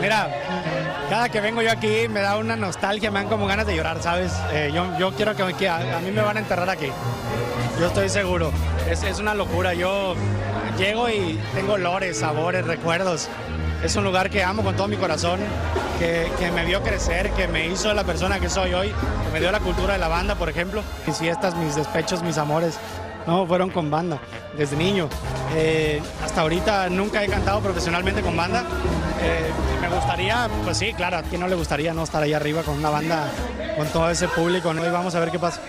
Mira, 0.00 0.28
cada 1.08 1.28
que 1.28 1.40
vengo 1.40 1.62
yo 1.62 1.70
aquí 1.70 2.08
me 2.08 2.20
da 2.20 2.36
una 2.36 2.56
nostalgia, 2.56 3.10
me 3.10 3.20
dan 3.20 3.28
como 3.28 3.46
ganas 3.46 3.66
de 3.66 3.76
llorar, 3.76 4.02
¿sabes? 4.02 4.32
Eh, 4.52 4.70
yo, 4.74 4.86
yo 4.98 5.12
quiero 5.12 5.34
que, 5.34 5.54
que 5.54 5.68
a, 5.68 5.96
a 5.96 6.00
mí 6.00 6.10
me 6.10 6.20
van 6.20 6.36
a 6.36 6.40
enterrar 6.40 6.68
aquí. 6.68 6.88
Yo 7.80 7.86
estoy 7.86 8.08
seguro. 8.08 8.52
Es, 8.88 9.02
es 9.02 9.18
una 9.18 9.34
locura. 9.34 9.74
Yo 9.74 10.14
llego 10.76 11.08
y 11.08 11.38
tengo 11.54 11.74
olores, 11.74 12.18
sabores, 12.18 12.66
recuerdos. 12.66 13.28
Es 13.82 13.96
un 13.96 14.04
lugar 14.04 14.30
que 14.30 14.42
amo 14.42 14.62
con 14.62 14.76
todo 14.76 14.88
mi 14.88 14.96
corazón, 14.96 15.40
que, 15.98 16.30
que 16.38 16.50
me 16.50 16.64
vio 16.64 16.82
crecer, 16.82 17.30
que 17.32 17.46
me 17.48 17.66
hizo 17.66 17.92
la 17.92 18.04
persona 18.04 18.40
que 18.40 18.48
soy 18.48 18.72
hoy, 18.72 18.88
que 18.88 19.32
me 19.32 19.40
dio 19.40 19.52
la 19.52 19.60
cultura 19.60 19.94
de 19.94 19.98
la 19.98 20.08
banda, 20.08 20.34
por 20.36 20.48
ejemplo. 20.48 20.82
Mis 21.06 21.18
fiestas, 21.18 21.54
mis 21.56 21.74
despechos, 21.74 22.22
mis 22.22 22.38
amores, 22.38 22.78
no, 23.26 23.46
fueron 23.46 23.70
con 23.70 23.90
banda, 23.90 24.18
desde 24.56 24.76
niño. 24.76 25.08
Eh, 25.54 26.02
hasta 26.22 26.42
ahorita 26.42 26.88
nunca 26.90 27.24
he 27.24 27.28
cantado 27.28 27.60
profesionalmente 27.60 28.22
con 28.22 28.36
banda. 28.36 28.64
Eh, 29.22 29.50
me 29.80 29.88
gustaría, 29.88 30.48
pues 30.64 30.76
sí, 30.76 30.92
claro, 30.92 31.18
a 31.18 31.22
quién 31.22 31.40
no 31.40 31.48
le 31.48 31.54
gustaría 31.54 31.94
no 31.94 32.02
estar 32.02 32.22
ahí 32.22 32.34
arriba 32.34 32.62
con 32.62 32.76
una 32.76 32.90
banda, 32.90 33.28
con 33.76 33.86
todo 33.88 34.10
ese 34.10 34.28
público, 34.28 34.74
¿no? 34.74 34.84
Y 34.86 34.90
vamos 34.90 35.14
a 35.14 35.20
ver 35.20 35.30
qué 35.30 35.38
pasa. 35.38 35.60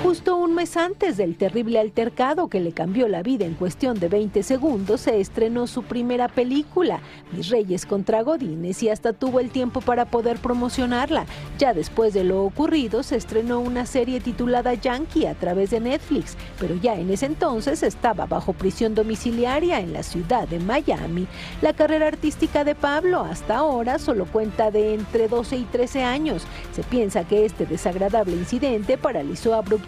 Justo 0.00 0.36
un 0.36 0.54
mes 0.54 0.76
antes 0.76 1.16
del 1.16 1.34
terrible 1.34 1.80
altercado 1.80 2.46
que 2.46 2.60
le 2.60 2.70
cambió 2.70 3.08
la 3.08 3.24
vida 3.24 3.46
en 3.46 3.54
cuestión 3.54 3.98
de 3.98 4.08
20 4.08 4.44
segundos, 4.44 5.00
se 5.00 5.18
estrenó 5.18 5.66
su 5.66 5.82
primera 5.82 6.28
película, 6.28 7.00
Mis 7.32 7.48
Reyes 7.48 7.84
contra 7.84 8.22
Godines, 8.22 8.80
y 8.84 8.90
hasta 8.90 9.12
tuvo 9.12 9.40
el 9.40 9.50
tiempo 9.50 9.80
para 9.80 10.04
poder 10.04 10.38
promocionarla. 10.38 11.26
Ya 11.58 11.74
después 11.74 12.14
de 12.14 12.22
lo 12.22 12.44
ocurrido, 12.44 13.02
se 13.02 13.16
estrenó 13.16 13.58
una 13.58 13.86
serie 13.86 14.20
titulada 14.20 14.72
Yankee 14.74 15.26
a 15.26 15.34
través 15.34 15.70
de 15.70 15.80
Netflix, 15.80 16.36
pero 16.60 16.76
ya 16.76 16.94
en 16.94 17.10
ese 17.10 17.26
entonces 17.26 17.82
estaba 17.82 18.26
bajo 18.26 18.52
prisión 18.52 18.94
domiciliaria 18.94 19.80
en 19.80 19.92
la 19.92 20.04
ciudad 20.04 20.46
de 20.46 20.60
Miami. 20.60 21.26
La 21.60 21.72
carrera 21.72 22.06
artística 22.06 22.62
de 22.62 22.76
Pablo 22.76 23.22
hasta 23.22 23.56
ahora 23.56 23.98
solo 23.98 24.26
cuenta 24.26 24.70
de 24.70 24.94
entre 24.94 25.26
12 25.26 25.56
y 25.56 25.64
13 25.64 26.04
años. 26.04 26.46
Se 26.72 26.84
piensa 26.84 27.24
que 27.24 27.44
este 27.44 27.66
desagradable 27.66 28.36
incidente 28.36 28.96
paralizó 28.96 29.54
abruptamente 29.54 29.87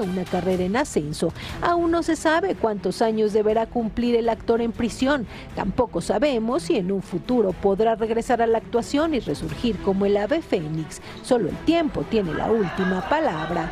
una 0.00 0.24
carrera 0.24 0.64
en 0.64 0.76
ascenso. 0.76 1.32
Aún 1.60 1.90
no 1.90 2.02
se 2.02 2.14
sabe 2.14 2.54
cuántos 2.54 3.02
años 3.02 3.32
deberá 3.32 3.66
cumplir 3.66 4.14
el 4.14 4.28
actor 4.28 4.60
en 4.60 4.70
prisión. 4.70 5.26
Tampoco 5.56 6.00
sabemos 6.00 6.62
si 6.64 6.76
en 6.76 6.92
un 6.92 7.02
futuro 7.02 7.52
podrá 7.52 7.96
regresar 7.96 8.42
a 8.42 8.46
la 8.46 8.58
actuación 8.58 9.12
y 9.14 9.20
resurgir 9.20 9.76
como 9.78 10.06
el 10.06 10.16
ave 10.16 10.40
fénix. 10.40 11.00
Solo 11.22 11.48
el 11.48 11.56
tiempo 11.64 12.04
tiene 12.08 12.32
la 12.32 12.50
última 12.50 13.08
palabra. 13.08 13.70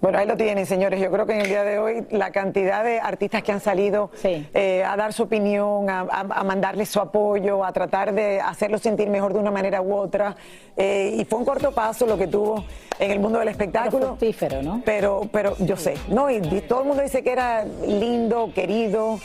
Bueno, 0.00 0.18
ahí 0.18 0.26
lo 0.28 0.36
tienen, 0.36 0.64
señores. 0.64 1.00
Yo 1.00 1.10
creo 1.10 1.26
que 1.26 1.32
en 1.32 1.40
el 1.40 1.48
día 1.48 1.64
de 1.64 1.80
hoy 1.80 2.06
la 2.10 2.30
cantidad 2.30 2.84
de 2.84 3.00
artistas 3.00 3.42
que 3.42 3.50
han 3.50 3.60
salido 3.60 4.10
eh, 4.54 4.84
a 4.84 4.96
dar 4.96 5.12
su 5.12 5.24
opinión, 5.24 5.90
a, 5.90 6.00
a, 6.00 6.20
a 6.20 6.44
mandarles 6.44 6.88
su 6.88 7.00
apoyo, 7.00 7.64
a 7.64 7.72
tratar 7.72 8.14
de 8.14 8.40
hacerlos 8.40 8.80
sentir 8.80 9.08
mejor 9.10 9.32
de 9.32 9.40
una 9.40 9.50
manera 9.50 9.82
u 9.82 9.94
otra. 9.96 10.36
Eh, 10.76 11.16
y 11.18 11.24
fue 11.24 11.40
un 11.40 11.44
corto 11.44 11.72
paso 11.72 12.06
lo 12.06 12.16
que 12.16 12.28
tuvo 12.28 12.64
en 13.00 13.10
el 13.10 13.18
mundo 13.18 13.40
del 13.40 13.48
espectáculo. 13.48 14.16
Pero 14.48 14.62
¿no? 14.62 14.82
Pero, 14.84 15.22
pero 15.32 15.56
yo 15.58 15.76
sé, 15.76 15.94
¿no? 16.08 16.30
Y, 16.30 16.36
y 16.36 16.60
todo 16.60 16.82
el 16.82 16.86
mundo 16.86 17.02
dice 17.02 17.24
que 17.24 17.32
era 17.32 17.64
lindo, 17.64 18.52
querido. 18.54 19.18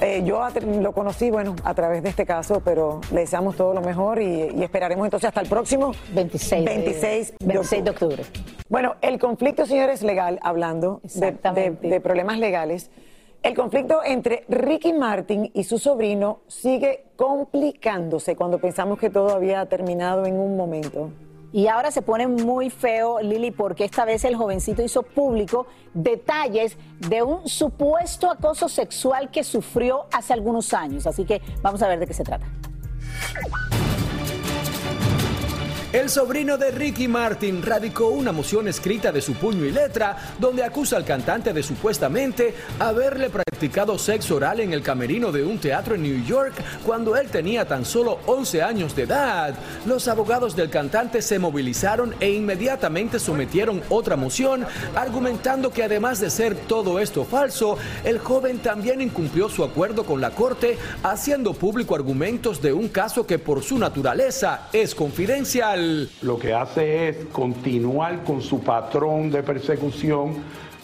Eh, 0.00 0.22
yo 0.24 0.40
lo 0.80 0.92
conocí, 0.92 1.28
bueno, 1.30 1.56
a 1.64 1.74
través 1.74 2.04
de 2.04 2.10
este 2.10 2.24
caso, 2.24 2.60
pero 2.64 3.00
le 3.12 3.20
deseamos 3.20 3.56
todo 3.56 3.74
lo 3.74 3.80
mejor 3.80 4.22
y, 4.22 4.48
y 4.56 4.62
esperaremos 4.62 5.04
entonces 5.04 5.26
hasta 5.28 5.40
el 5.40 5.48
próximo 5.48 5.92
26 6.14 6.64
de- 6.64 6.70
26 6.70 7.34
26 7.44 7.84
de 7.84 7.90
octubre. 7.90 8.22
Bueno, 8.68 8.94
el 9.00 9.18
conflicto, 9.18 9.66
señores, 9.66 10.02
legal, 10.02 10.38
hablando 10.42 11.00
de, 11.14 11.32
de- 11.32 11.88
de 11.88 12.00
problemas 12.00 12.38
legales, 12.38 12.90
el 13.42 13.54
conflicto 13.54 14.00
entre 14.04 14.44
Ricky 14.48 14.92
Martin 14.92 15.50
y 15.52 15.64
su 15.64 15.78
sobrino 15.78 16.40
sigue 16.46 17.04
complicándose 17.16 18.36
cuando 18.36 18.58
pensamos 18.58 18.98
que 19.00 19.10
todo 19.10 19.30
había 19.30 19.66
terminado 19.66 20.26
en 20.26 20.38
un 20.38 20.56
momento. 20.56 21.10
Y 21.52 21.66
ahora 21.66 21.90
se 21.90 22.02
pone 22.02 22.26
muy 22.26 22.68
feo, 22.68 23.20
Lili, 23.20 23.50
porque 23.50 23.84
esta 23.84 24.04
vez 24.04 24.24
el 24.24 24.36
jovencito 24.36 24.82
hizo 24.82 25.02
público 25.02 25.66
detalles 25.94 26.76
de 26.98 27.22
un 27.22 27.48
supuesto 27.48 28.30
acoso 28.30 28.68
sexual 28.68 29.30
que 29.30 29.42
sufrió 29.44 30.06
hace 30.12 30.34
algunos 30.34 30.74
años. 30.74 31.06
Así 31.06 31.24
que 31.24 31.40
vamos 31.62 31.82
a 31.82 31.88
ver 31.88 31.98
de 32.00 32.06
qué 32.06 32.14
se 32.14 32.24
trata. 32.24 32.46
El 35.90 36.10
sobrino 36.10 36.58
de 36.58 36.70
Ricky 36.70 37.08
Martin 37.08 37.62
radicó 37.62 38.08
una 38.08 38.30
moción 38.30 38.68
escrita 38.68 39.10
de 39.10 39.22
su 39.22 39.32
puño 39.32 39.64
y 39.64 39.70
letra 39.70 40.34
donde 40.38 40.62
acusa 40.62 40.98
al 40.98 41.04
cantante 41.06 41.54
de 41.54 41.62
supuestamente 41.62 42.54
haberle 42.78 43.30
practicado 43.30 43.98
sexo 43.98 44.36
oral 44.36 44.60
en 44.60 44.74
el 44.74 44.82
camerino 44.82 45.32
de 45.32 45.42
un 45.42 45.58
teatro 45.58 45.94
en 45.94 46.02
New 46.02 46.22
York 46.26 46.52
cuando 46.84 47.16
él 47.16 47.28
tenía 47.28 47.66
tan 47.66 47.86
solo 47.86 48.18
11 48.26 48.62
años 48.62 48.94
de 48.94 49.04
edad. 49.04 49.54
Los 49.86 50.08
abogados 50.08 50.54
del 50.54 50.68
cantante 50.68 51.22
se 51.22 51.38
movilizaron 51.38 52.14
e 52.20 52.32
inmediatamente 52.32 53.18
sometieron 53.18 53.80
otra 53.88 54.14
moción 54.16 54.66
argumentando 54.94 55.70
que 55.70 55.84
además 55.84 56.20
de 56.20 56.28
ser 56.28 56.54
todo 56.54 56.98
esto 56.98 57.24
falso, 57.24 57.78
el 58.04 58.18
joven 58.18 58.58
también 58.58 59.00
incumplió 59.00 59.48
su 59.48 59.64
acuerdo 59.64 60.04
con 60.04 60.20
la 60.20 60.32
corte 60.32 60.76
haciendo 61.02 61.54
público 61.54 61.94
argumentos 61.94 62.60
de 62.60 62.74
un 62.74 62.88
caso 62.88 63.26
que 63.26 63.38
por 63.38 63.62
su 63.62 63.78
naturaleza 63.78 64.68
es 64.74 64.94
confidencial. 64.94 65.78
Lo 66.22 66.38
que 66.38 66.52
hace 66.52 67.08
es 67.08 67.16
continuar 67.32 68.22
con 68.24 68.42
su 68.42 68.60
patrón 68.60 69.30
de 69.30 69.42
persecución, 69.42 70.34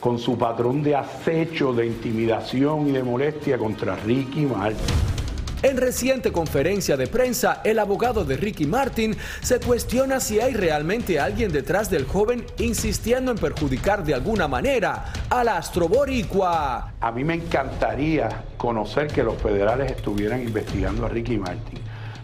con 0.01 0.19
su 0.19 0.39
patrón 0.39 0.83
de 0.83 0.97
acecho, 0.97 1.73
de 1.73 1.87
intimidación 1.87 2.89
y 2.89 2.93
de 2.93 3.03
molestia 3.03 3.59
contra 3.59 3.97
Ricky 3.97 4.47
Martin. 4.47 5.15
En 5.63 5.79
reciente 5.79 6.31
conferencia 6.31 6.97
de 6.97 7.07
prensa, 7.07 7.63
el 7.65 7.79
abogado 7.79 8.25
de 8.25 8.37
Ricky 8.37 8.67
Martin 8.67 9.17
se 9.41 9.61
cuestiona 9.61 10.21
si 10.21 10.39
hay 10.39 10.53
realmente 10.53 11.19
alguien 11.19 11.51
detrás 11.53 11.89
del 11.89 12.05
joven 12.05 12.45
insistiendo 12.59 13.31
en 13.31 13.39
perjudicar 13.39 14.05
de 14.05 14.13
alguna 14.13 14.47
manera 14.47 15.11
al 15.31 15.49
astro 15.49 15.89
boricua. 15.89 16.93
A 17.01 17.13
mí 17.13 17.25
me 17.25 17.35
encantaría 17.35 18.45
conocer 18.59 19.07
que 19.07 19.23
los 19.23 19.41
federales 19.41 19.91
estuvieran 19.93 20.43
investigando 20.43 21.07
a 21.07 21.09
Ricky 21.09 21.39
Martin, 21.39 21.79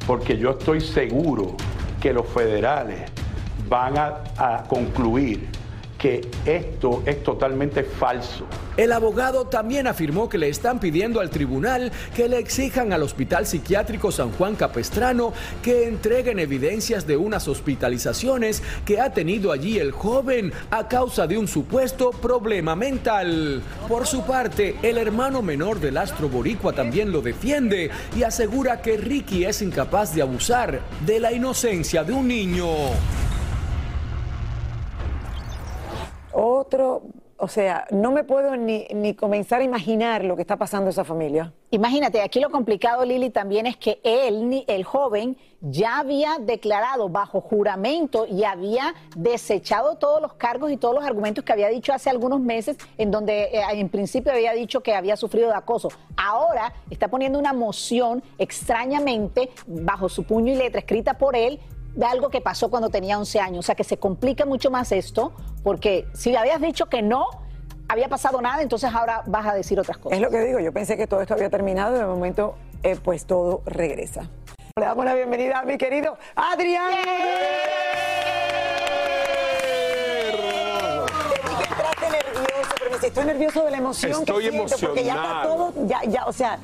porque 0.07 0.37
yo 0.37 0.51
estoy 0.51 0.83
seguro 0.83 1.57
que 2.01 2.13
los 2.13 2.27
federales 2.27 3.11
van 3.69 3.99
a, 3.99 4.15
a 4.37 4.65
concluir 4.67 5.49
que 6.01 6.23
esto 6.47 7.03
es 7.05 7.23
totalmente 7.23 7.85
falso. 7.85 8.47
El 8.79 8.91
abogado 8.93 9.47
también 9.49 9.87
afirmó 9.87 10.31
que 10.31 10.39
le 10.39 10.49
están 10.49 10.81
pidiendo 10.81 11.21
al 11.21 11.29
tribunal 11.29 11.93
que 12.17 12.27
le 12.27 12.39
exijan 12.39 12.95
al 12.95 13.03
Hospital 13.03 13.47
Psiquiátrico 13.47 14.11
San 14.11 14.33
Juan 14.33 14.57
Capestrano 14.57 15.35
que 15.63 15.87
entreguen 15.87 16.39
evidencias 16.39 17.07
de 17.07 17.19
unas 17.19 17.47
hospitalizaciones 17.49 18.63
que 18.87 18.99
ha 18.99 19.13
tenido 19.13 19.53
allí 19.53 19.79
el 19.79 19.93
joven 19.93 20.55
a 20.71 20.89
causa 20.89 21.27
de 21.27 21.37
un 21.37 21.47
supuesto 21.47 22.13
problema 22.13 22.75
mental. 22.75 23.63
Por 23.87 24.07
su 24.07 24.23
parte, 24.23 24.77
el 24.83 24.97
hermano 24.97 25.43
menor 25.43 25.81
del 25.81 25.99
astro 25.99 26.31
boricua 26.31 26.73
también 26.73 27.13
lo 27.13 27.21
defiende 27.21 27.91
y 28.17 28.23
asegura 28.23 28.81
que 28.81 28.97
Ricky 28.97 29.45
es 29.45 29.61
incapaz 29.61 30.15
de 30.15 30.23
abusar 30.23 30.81
de 31.05 31.21
la 31.21 31.31
inocencia 31.33 32.03
de 32.05 32.13
un 32.15 32.29
niño. 32.29 32.67
Otro, 36.33 37.03
o 37.37 37.49
sea, 37.49 37.87
no 37.91 38.13
me 38.13 38.23
puedo 38.23 38.55
ni, 38.57 38.87
ni 38.95 39.15
comenzar 39.15 39.61
a 39.61 39.65
imaginar 39.65 40.25
lo 40.25 40.37
que 40.37 40.43
está 40.43 40.57
pasando 40.57 40.91
esa 40.91 41.05
familia. 41.05 41.53
Imagínate, 41.71 42.21
aquí 42.21 42.39
lo 42.41 42.51
complicado, 42.51 43.05
Lili, 43.05 43.31
también 43.31 43.67
es 43.67 43.77
que 43.77 44.01
él, 44.05 44.65
el 44.67 44.85
joven, 44.85 45.37
ya 45.61 45.99
había 45.99 46.39
declarado 46.39 47.09
bajo 47.09 47.41
juramento 47.41 48.27
y 48.27 48.45
había 48.45 48.95
desechado 49.17 49.97
todos 49.97 50.21
los 50.21 50.35
cargos 50.35 50.71
y 50.71 50.77
todos 50.77 50.95
los 50.95 51.05
argumentos 51.05 51.45
que 51.45 51.53
había 51.53 51.69
dicho 51.69 51.93
hace 51.93 52.11
algunos 52.11 52.41
meses, 52.41 52.77
en 52.99 53.11
donde 53.11 53.45
eh, 53.45 53.63
en 53.73 53.89
principio 53.89 54.33
había 54.33 54.53
dicho 54.53 54.83
que 54.83 54.95
había 54.95 55.17
sufrido 55.17 55.49
de 55.49 55.55
acoso. 55.55 55.89
Ahora 56.17 56.73
está 56.91 57.09
poniendo 57.09 57.39
una 57.39 57.53
moción 57.53 58.23
extrañamente 58.39 59.51
bajo 59.67 60.09
su 60.09 60.25
puño 60.25 60.53
y 60.53 60.57
letra 60.57 60.81
escrita 60.81 61.19
por 61.19 61.37
él 61.37 61.61
de 61.95 62.05
algo 62.07 62.31
que 62.31 62.41
pasó 62.41 62.71
cuando 62.71 62.89
tenía 62.91 63.19
11 63.19 63.41
años. 63.41 63.59
O 63.61 63.63
sea 63.63 63.75
que 63.75 63.85
se 63.85 63.99
complica 63.99 64.45
mucho 64.47 64.71
más 64.71 64.93
esto, 64.93 65.33
porque 65.63 66.07
si 66.15 66.35
habías 66.37 66.61
dicho 66.61 66.87
que 66.87 67.03
no 67.03 67.27
había 67.89 68.09
pasado 68.09 68.41
nada, 68.41 68.63
entonces 68.63 68.93
ahora 68.95 69.23
vas 69.27 69.47
a 69.47 69.55
decir 69.55 69.79
otras 69.81 69.99
cosas. 69.99 70.17
Es 70.17 70.23
lo 70.23 70.31
que 70.31 70.41
digo, 70.41 70.61
yo 70.61 70.73
pensé 70.73 70.97
que 70.97 71.07
todo 71.07 71.21
esto 71.21 71.35
había 71.35 71.51
terminado 71.51 71.97
y 71.97 71.99
de 71.99 72.07
momento, 72.07 72.55
eh, 72.83 72.97
pues 73.03 73.27
todo 73.27 73.63
regresa. 73.67 74.29
Le 74.77 74.85
damos 74.85 75.05
la 75.05 75.15
bienvenida 75.15 75.59
a 75.59 75.65
mi 75.65 75.77
querido 75.77 76.17
Adrián. 76.37 76.93
Te 81.31 81.41
vi 81.49 81.57
que 81.57 81.65
entraste 81.65 82.11
nervioso, 82.11 82.75
pero 82.79 82.91
me 82.91 82.97
dice, 82.97 83.07
estoy 83.09 83.25
nervioso 83.25 83.65
de 83.65 83.71
la 83.71 83.77
emoción 83.79 84.13
Estoy 84.13 84.45
que 84.45 84.51
siento, 84.51 84.77
porque 84.87 85.05
ya 85.05 85.15
está 85.15 85.31
emocionado. 85.31 85.73
todo, 85.73 85.87
ya, 85.87 86.01
ya, 86.05 86.25
o 86.27 86.33
sea, 86.33 86.59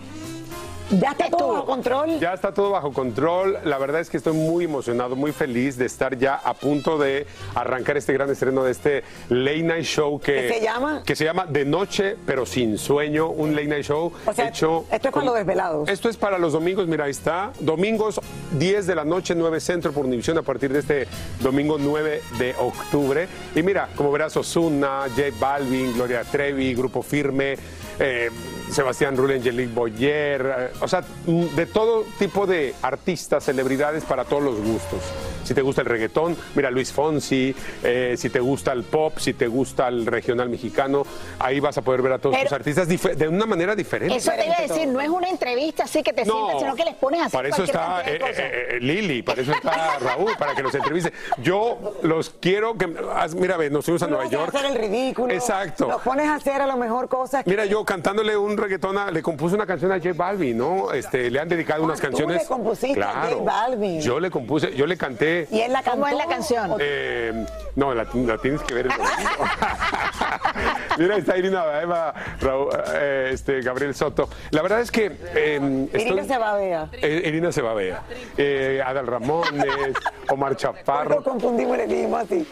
ya 0.91 1.11
está 1.11 1.31
todo 1.31 1.53
bajo 1.53 1.67
control. 1.67 2.19
Ya 2.21 2.33
está 2.33 2.53
todo 2.53 2.71
bajo 2.71 2.93
control. 2.93 3.59
La 3.65 3.79
verdad 3.79 4.01
es 4.01 4.11
que 4.11 4.17
estoy 4.17 4.35
muy 4.35 4.65
emocionado, 4.65 5.17
muy 5.17 5.33
feliz 5.33 5.77
de 5.77 5.87
estar 5.87 6.17
ya 6.17 6.35
a 6.37 6.55
punto 6.55 6.99
de 6.99 7.27
arrancar 7.55 7.97
este 7.97 8.13
gran 8.13 8.31
estreno 8.31 8.63
de 8.65 8.73
este 8.73 9.03
late 9.29 9.63
night 9.63 9.85
show 9.85 10.21
que, 10.21 10.35
¿Qué 10.35 10.49
se 10.55 10.61
llama? 10.61 11.03
que 11.05 11.17
se 11.17 11.25
llama 11.25 11.47
De 11.47 11.65
Noche, 11.65 12.17
pero 12.25 12.47
sin 12.47 12.79
sueño, 12.79 13.29
un 13.29 13.55
late 13.55 13.67
night 13.69 13.85
show 13.85 14.13
O 14.25 14.33
sea, 14.33 14.49
hecho. 14.49 14.85
esto 14.91 15.09
es 15.09 15.15
para 15.15 15.27
los 15.27 15.35
desvelados. 15.35 15.89
Esto 15.89 16.09
es 16.09 16.17
para 16.17 16.39
los 16.39 16.53
domingos, 16.53 16.87
mira, 16.87 17.05
ahí 17.05 17.11
está. 17.11 17.53
Domingos 17.61 18.21
10 18.59 18.87
de 18.87 18.95
la 18.95 19.05
noche, 19.05 19.35
9 19.35 19.61
Centro 19.61 19.93
por 19.93 20.07
Univisión 20.07 20.39
a 20.39 20.43
partir 20.43 20.73
de 20.73 20.81
este 20.81 21.09
domingo 21.41 21.77
9 21.79 22.23
de 22.39 22.55
octubre. 22.59 23.29
Y 23.55 23.63
mira, 23.63 23.89
como 23.97 24.13
verás, 24.13 24.37
Osuna, 24.37 25.05
J 25.17 25.29
Balvin, 25.41 25.95
Gloria 25.95 26.23
Trevi, 26.25 26.75
Grupo 26.75 27.03
Firme. 27.03 27.57
eh, 27.99 28.31
Sebastián 28.71 29.17
Rulli, 29.17 29.35
Angelique 29.35 29.73
Boyer, 29.73 30.55
eh, 30.59 30.77
o 30.81 30.89
sea, 30.89 31.03
mm, 31.27 31.55
de 31.55 31.67
todo 31.67 32.05
tipo 32.19 32.47
de 32.47 32.75
artistas, 32.83 33.45
celebridades 33.45 34.05
para 34.05 34.25
todos 34.25 34.43
los 34.43 34.57
gustos. 34.57 35.01
Si 35.47 35.55
te 35.55 35.63
gusta 35.63 35.83
el 35.83 35.87
reggaetón, 35.87 36.37
mira 36.55 36.71
Luis 36.71 36.93
Fonsi, 36.93 37.55
eh, 37.83 38.15
si 38.19 38.31
te 38.31 38.41
gusta 38.41 38.73
el 38.73 38.83
pop, 38.85 39.19
si 39.19 39.33
te 39.35 39.47
gusta 39.47 39.89
el 39.89 40.07
regional 40.07 40.49
mexicano, 40.49 41.05
ahí 41.39 41.61
vas 41.61 41.79
a 41.79 41.83
poder 41.83 42.03
ver 42.03 42.13
a 42.13 42.19
todos 42.19 42.35
Pero- 42.35 42.45
los 42.45 42.53
artistas 42.53 42.89
de 42.89 43.29
una 43.29 43.47
manera 43.47 43.75
diferente. 43.75 44.17
Eso 44.17 44.33
te 44.37 44.45
iba 44.47 44.57
a 44.59 44.63
decir, 44.63 44.89
no 44.89 45.01
es 45.01 45.09
una 45.09 45.29
entrevista 45.29 45.85
así 45.85 46.03
que 46.03 46.13
te 46.13 46.25
No. 46.25 46.35
sientas, 46.35 46.61
sino 46.61 46.75
que 46.75 46.85
les 46.85 46.95
pones 46.95 47.21
así 47.23 47.31
Para 47.37 47.49
eso 47.49 47.65
está 47.65 48.03
eh, 48.07 48.19
eh, 48.21 48.69
eh, 48.73 48.79
Lili, 48.81 49.23
para 49.23 49.43
eso 49.43 49.53
está 49.53 49.99
Raúl, 50.01 50.33
para 50.39 50.55
que 50.55 50.63
los 50.63 50.75
entreviste. 50.75 51.13
Yo 51.39 51.95
los 52.03 52.31
quiero 52.31 52.77
que. 52.77 52.87
haz- 53.15 53.35
Mira, 53.35 53.57
ve, 53.57 53.71
nos 53.71 53.85
fuimos 53.85 54.03
a 54.03 54.07
no 54.07 54.17
Nueva 54.17 54.25
a 54.29 54.31
York. 54.31 54.55
hacer 54.55 54.71
el 54.71 54.77
ridículo. 54.79 55.33
Exacto. 55.33 55.89
Los 55.89 56.03
pones 56.03 56.27
a 56.27 56.35
hacer 56.37 56.61
a 56.63 56.67
lo 56.67 56.77
mejor 56.77 57.09
cosas 57.09 57.45
que... 57.45 57.51
Mira, 57.51 57.65
yo 57.67 57.85
cantándole 57.85 58.37
un 58.37 58.57
reggaetón, 58.57 58.99
a- 58.99 59.11
le 59.11 59.23
compuse 59.23 59.55
una 59.55 59.67
canción 59.67 59.93
a 59.93 59.97
J 59.99 60.13
Balvin, 60.15 60.57
¿no? 60.59 60.93
Este, 60.93 61.31
le 61.31 61.39
han 61.39 61.49
dedicado 61.49 61.85
unas 61.85 61.99
Ah, 61.99 62.03
tú 62.03 62.09
canciones. 62.09 62.43
le 62.43 62.49
compusiste 62.49 63.03
a. 63.03 63.29
J 63.31 63.37
Balvin. 63.43 64.01
Yo 64.01 64.19
le 64.21 64.31
compuse, 64.31 64.75
yo 64.75 64.87
le 64.87 64.97
canté. 64.97 65.36
¿Y 65.51 65.61
él 65.61 65.73
la 65.73 65.83
cantó? 65.83 66.01
¿Cómo 66.03 66.07
es 66.09 66.17
la 66.17 66.27
canción? 66.27 66.73
Eh, 66.81 67.47
no, 67.75 67.95
la, 67.95 68.05
la 68.15 68.39
tienes 68.39 68.63
que 68.63 68.75
ver 68.75 68.87
el 68.87 68.93
domingo. 68.93 69.45
Mira, 70.99 71.15
ahí 71.15 71.21
está 71.21 71.37
Irina 71.37 71.63
Baeva, 71.63 72.15
Raúl, 72.41 72.69
eh, 72.95 73.31
este, 73.33 73.61
Gabriel 73.61 73.95
Soto. 73.95 74.29
La 74.51 74.63
verdad 74.63 74.81
es 74.81 74.91
que. 74.91 75.07
eh, 75.35 75.87
estoy- 75.93 76.01
Irina 76.03 76.25
se 76.25 76.39
va 76.39 76.53
a 76.53 76.57
ver. 76.57 76.89
Eh, 77.03 77.23
Irina 77.27 77.53
Sebabea, 77.53 78.03
eh, 78.39 78.83
Adal 78.85 79.07
Ramones, 79.07 79.95
Omar 80.31 80.57
Chaparro. 80.57 81.23
Confundimos 81.23 81.77
le 81.77 81.87
dijimos 81.87 82.23
así. 82.25 82.47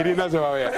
Irina 0.00 0.28
Sebabea. 0.28 0.70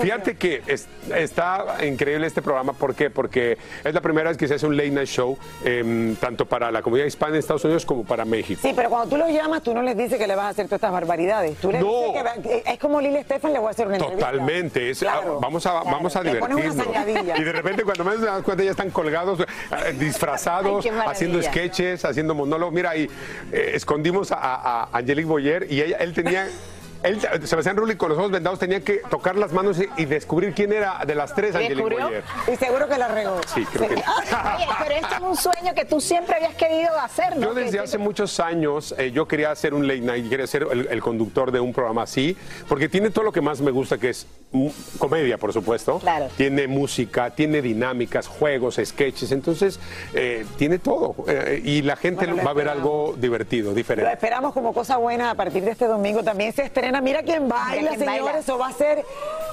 Fíjate 0.00 0.36
que 0.36 0.62
es- 0.66 0.86
está 1.14 1.64
increíble 1.86 2.26
este 2.26 2.42
programa. 2.42 2.74
¿Por 2.74 2.94
qué? 2.94 3.08
Porque 3.08 3.56
es 3.82 3.94
la 3.94 4.00
primera 4.02 4.28
vez 4.28 4.36
que 4.36 4.46
se 4.46 4.54
hace 4.54 4.66
un 4.66 4.76
late 4.76 4.90
night 4.90 5.08
show, 5.08 5.38
em, 5.64 6.14
tanto 6.16 6.44
para 6.46 6.70
la 6.70 6.82
comunidad 6.82 7.06
hispana 7.06 7.32
en 7.34 7.38
Estados 7.38 7.64
Unidos 7.64 7.86
como 7.86 8.04
para 8.04 8.24
México. 8.26 8.60
Sí, 8.62 8.72
pero 8.76 8.90
cuando 8.90 9.08
tú 9.08 9.16
los 9.16 9.30
llamas, 9.30 9.62
tú 9.62 9.72
no 9.72 9.80
les 9.82 9.96
dices 9.96 10.18
que 10.18 10.26
le 10.26 10.34
vas 10.36 10.46
a 10.46 10.48
hacer 10.50 10.68
todas 10.78 10.92
estas 10.92 10.92
barbaridades. 10.92 11.56
Tú 11.58 11.72
No. 11.72 11.78
dices 11.78 12.22
que 12.42 12.72
es 12.72 12.78
como 12.78 13.00
Lili 13.00 13.16
Estefan, 13.18 13.52
le 13.52 13.58
voy 13.58 13.68
a 13.68 13.70
hacer 13.70 13.86
una. 13.86 13.98
Totalmente, 13.98 14.90
es- 14.90 14.98
Claro. 15.00 15.38
vamos 15.40 15.64
a, 15.66 15.72
vamos 15.84 16.14
a 16.16 16.22
divertirnos. 16.22 17.38
Y 17.38 17.44
de 17.44 17.52
repente 17.52 17.84
cuando 17.84 18.04
más 18.04 18.16
te 18.16 18.26
das 18.26 18.42
cuenta 18.42 18.64
ya 18.64 18.70
están 18.70 18.90
colgados, 18.90 19.40
eh, 19.40 19.92
disfrazados, 19.98 20.84
Ay, 20.84 20.92
haciendo 21.06 21.42
sketches, 21.42 22.04
haciendo 22.04 22.34
monólogos. 22.34 22.74
Mira, 22.74 22.90
ahí 22.90 23.08
eh, 23.52 23.72
escondimos 23.74 24.32
a- 24.32 24.38
a 24.40 24.88
Angelique 24.92 25.26
Boyer 25.28 25.66
y 25.70 25.80
ella, 25.80 25.96
él 25.98 26.12
tenía... 26.12 26.48
Él, 27.04 27.20
Sebastián 27.46 27.76
Rulli 27.76 27.96
con 27.96 28.08
los 28.08 28.18
ojos 28.18 28.30
vendados 28.30 28.58
tenía 28.58 28.80
que 28.80 29.02
tocar 29.10 29.36
las 29.36 29.52
manos 29.52 29.78
y, 29.78 29.88
y 30.02 30.06
descubrir 30.06 30.54
quién 30.54 30.72
era 30.72 31.00
de 31.06 31.14
las 31.14 31.34
tres 31.34 31.54
Angelique. 31.54 32.22
Y 32.52 32.56
seguro 32.56 32.88
que 32.88 32.98
la 32.98 33.08
regó. 33.08 33.40
Sí, 33.54 33.64
creo 33.66 33.88
que 33.88 33.96
sí. 33.96 34.02
Oye, 34.56 34.66
pero 34.82 34.94
esto 34.96 35.14
es 35.16 35.20
un 35.20 35.36
sueño 35.36 35.74
que 35.74 35.84
tú 35.84 36.00
siempre 36.00 36.34
habías 36.36 36.54
querido 36.54 36.98
hacer, 36.98 37.36
¿no? 37.36 37.42
Yo 37.48 37.54
desde 37.54 37.78
hace 37.78 37.98
muchos 37.98 38.40
años 38.40 38.94
eh, 38.98 39.10
yo 39.12 39.28
quería 39.28 39.50
hacer 39.50 39.74
un 39.74 39.86
late 39.86 40.00
night, 40.00 40.28
quería 40.28 40.46
ser 40.46 40.66
el, 40.70 40.88
el 40.90 41.00
conductor 41.02 41.52
de 41.52 41.60
un 41.60 41.72
programa 41.72 42.02
así, 42.02 42.36
porque 42.68 42.88
tiene 42.88 43.10
todo 43.10 43.24
lo 43.24 43.32
que 43.32 43.40
más 43.40 43.60
me 43.60 43.70
gusta, 43.70 43.98
que 43.98 44.10
es 44.10 44.26
mm, 44.52 44.68
comedia, 44.98 45.36
por 45.38 45.52
supuesto. 45.52 45.98
Claro. 45.98 46.28
Tiene 46.36 46.66
música, 46.68 47.30
tiene 47.30 47.60
dinámicas, 47.62 48.26
juegos, 48.26 48.80
sketches, 48.82 49.30
entonces 49.32 49.78
eh, 50.14 50.46
tiene 50.56 50.78
todo. 50.78 51.14
eh, 51.28 51.60
y 51.64 51.82
la 51.82 51.96
gente 51.96 52.24
Bueno, 52.26 52.36
lo 52.36 52.44
va 52.44 52.50
a 52.50 52.54
ver 52.54 52.68
algo 52.68 53.14
divertido, 53.18 53.70
Lo 53.70 53.74
diferente. 53.74 54.10
esperamos 54.12 54.52
como 54.54 54.72
cosa 54.72 54.96
buena 54.96 55.30
a 55.30 55.34
partir 55.34 55.64
de 55.64 55.70
este 55.72 55.86
domingo. 55.86 56.22
También 56.22 56.52
se 56.52 56.62
estrena 56.62 56.93
Mira 57.00 57.22
quién 57.22 57.48
baila, 57.48 57.80
Mira 57.80 57.88
quién 57.90 58.00
señores. 58.00 58.24
baila. 58.24 58.38
Eso 58.38 58.58
va 58.58 58.68
a 58.68 58.72
ser, 58.72 59.04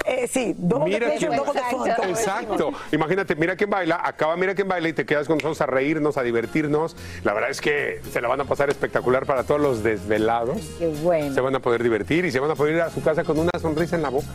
eh, 0.06 0.28
sí, 0.28 0.56
double 0.58 0.94
Mira 0.94 1.12
quién 1.18 1.34
Exacto. 1.34 2.04
Exacto. 2.08 2.74
Imagínate, 2.92 3.36
mira 3.36 3.56
quién 3.56 3.70
baila, 3.70 4.02
acaba 4.04 4.36
mira 4.36 4.56
quién 4.56 4.68
baila 4.68 4.90
y 4.90 4.94
te 4.94 5.06
quedas 5.06 5.28
con 5.28 5.38
nosotros 5.38 5.62
a 5.62 5.66
reírnos, 5.66 6.18
a 6.18 6.24
divertirnos. 6.24 6.96
La 7.24 7.34
verdad 7.34 7.50
es 7.50 7.62
que 7.62 8.02
se 8.12 8.22
la 8.22 8.28
van 8.28 8.42
a 8.42 8.46
pasar 8.46 8.70
espectacular 8.70 9.26
para 9.26 9.44
todos 9.44 9.62
los 9.62 9.84
desvelados. 9.84 10.58
Qué 10.80 10.88
bueno. 10.88 11.34
Se 11.34 11.42
van 11.42 11.56
a 11.56 11.60
poder 11.60 11.84
divertir 11.84 12.26
y 12.26 12.32
se 12.32 12.40
van 12.40 12.52
a 12.52 12.56
poder 12.56 12.76
ir 12.76 12.82
a 12.82 12.90
su 12.90 13.02
casa 13.04 13.24
con 13.24 13.38
una 13.40 13.52
sonrisa 13.60 13.96
en 13.96 14.02
la 14.02 14.10
boca. 14.10 14.28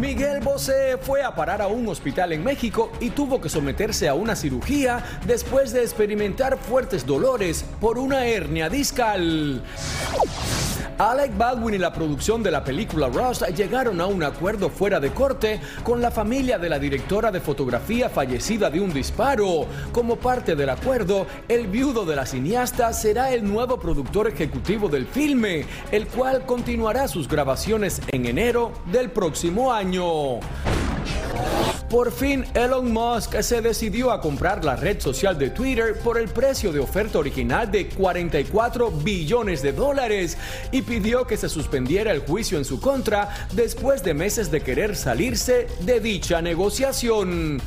Miguel 0.00 0.40
Bosé 0.40 0.98
fue 1.00 1.22
a 1.22 1.34
parar 1.34 1.62
a 1.62 1.68
un 1.68 1.88
hospital 1.88 2.32
en 2.32 2.44
México 2.44 2.92
y 3.00 3.10
tuvo 3.10 3.40
que 3.40 3.48
someterse 3.48 4.08
a 4.08 4.14
una 4.14 4.36
cirugía 4.36 5.02
después 5.26 5.72
de 5.72 5.82
experimentar 5.82 6.58
fuertes 6.58 7.06
dolores 7.06 7.64
por 7.80 7.98
una 7.98 8.26
hernia 8.26 8.68
discal. 8.68 9.62
Alec 10.98 11.36
Baldwin 11.36 11.74
y 11.74 11.78
la 11.78 11.92
producción 11.92 12.42
de 12.42 12.50
la 12.50 12.64
película 12.64 13.08
Rust 13.08 13.42
llegaron 13.54 14.00
a 14.00 14.06
un 14.06 14.22
acuerdo 14.22 14.70
fuera 14.70 15.00
de 15.00 15.10
corte 15.10 15.60
con 15.82 16.00
la 16.00 16.10
familia 16.10 16.58
de 16.58 16.68
la 16.68 16.78
directora 16.78 17.30
de 17.30 17.40
fotografía 17.40 18.08
fallecida 18.08 18.70
de 18.70 18.80
un 18.80 18.92
disparo. 18.92 19.66
Como 19.92 20.16
parte 20.16 20.56
del 20.56 20.70
acuerdo, 20.70 21.26
el 21.48 21.66
viudo 21.66 22.04
de 22.04 22.16
la 22.16 22.26
cineasta 22.26 22.92
será 22.92 23.32
el 23.32 23.44
nuevo 23.44 23.78
productor 23.78 24.28
ejecutivo 24.28 24.88
del 24.88 25.06
filme, 25.06 25.66
el 25.90 26.06
cual 26.06 26.46
continuará 26.46 27.08
sus 27.08 27.28
grabaciones 27.28 28.00
en 28.08 28.26
enero 28.26 28.72
del 28.90 29.10
próximo 29.10 29.72
año. 29.72 30.40
Por 31.90 32.10
fin, 32.10 32.44
Elon 32.54 32.92
Musk 32.92 33.40
se 33.42 33.60
decidió 33.60 34.10
a 34.10 34.20
comprar 34.20 34.64
la 34.64 34.74
red 34.74 35.00
social 35.00 35.38
de 35.38 35.50
Twitter 35.50 35.96
por 36.02 36.18
el 36.18 36.28
precio 36.28 36.72
de 36.72 36.80
oferta 36.80 37.18
original 37.18 37.70
de 37.70 37.88
44 37.88 38.90
billones 38.90 39.62
de 39.62 39.72
dólares 39.72 40.36
y 40.72 40.82
pidió 40.82 41.28
que 41.28 41.36
se 41.36 41.48
suspendiera 41.48 42.10
el 42.10 42.20
juicio 42.20 42.58
en 42.58 42.64
su 42.64 42.80
contra 42.80 43.48
después 43.52 44.02
de 44.02 44.14
meses 44.14 44.50
de 44.50 44.62
querer 44.62 44.96
salirse 44.96 45.68
de 45.80 46.00
dicha 46.00 46.42
negociación. 46.42 47.60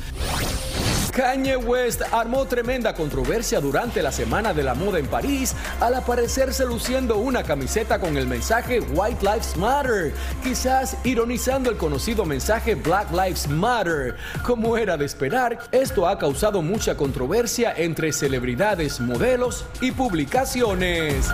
Kanye 1.20 1.54
West 1.54 2.00
armó 2.12 2.46
tremenda 2.46 2.94
controversia 2.94 3.60
durante 3.60 4.02
la 4.02 4.10
Semana 4.10 4.54
de 4.54 4.62
la 4.62 4.72
Moda 4.72 4.98
en 4.98 5.06
París 5.06 5.54
al 5.78 5.94
aparecerse 5.94 6.64
luciendo 6.64 7.18
una 7.18 7.42
camiseta 7.42 7.98
con 7.98 8.16
el 8.16 8.26
mensaje 8.26 8.80
White 8.80 9.22
Lives 9.22 9.54
Matter, 9.58 10.14
quizás 10.42 10.96
ironizando 11.04 11.68
el 11.68 11.76
conocido 11.76 12.24
mensaje 12.24 12.74
Black 12.74 13.10
Lives 13.10 13.48
Matter. 13.48 14.16
Como 14.46 14.78
era 14.78 14.96
de 14.96 15.04
esperar, 15.04 15.58
esto 15.72 16.08
ha 16.08 16.18
causado 16.18 16.62
mucha 16.62 16.96
controversia 16.96 17.74
entre 17.76 18.14
celebridades, 18.14 18.98
modelos 18.98 19.66
y 19.82 19.90
publicaciones. 19.90 21.30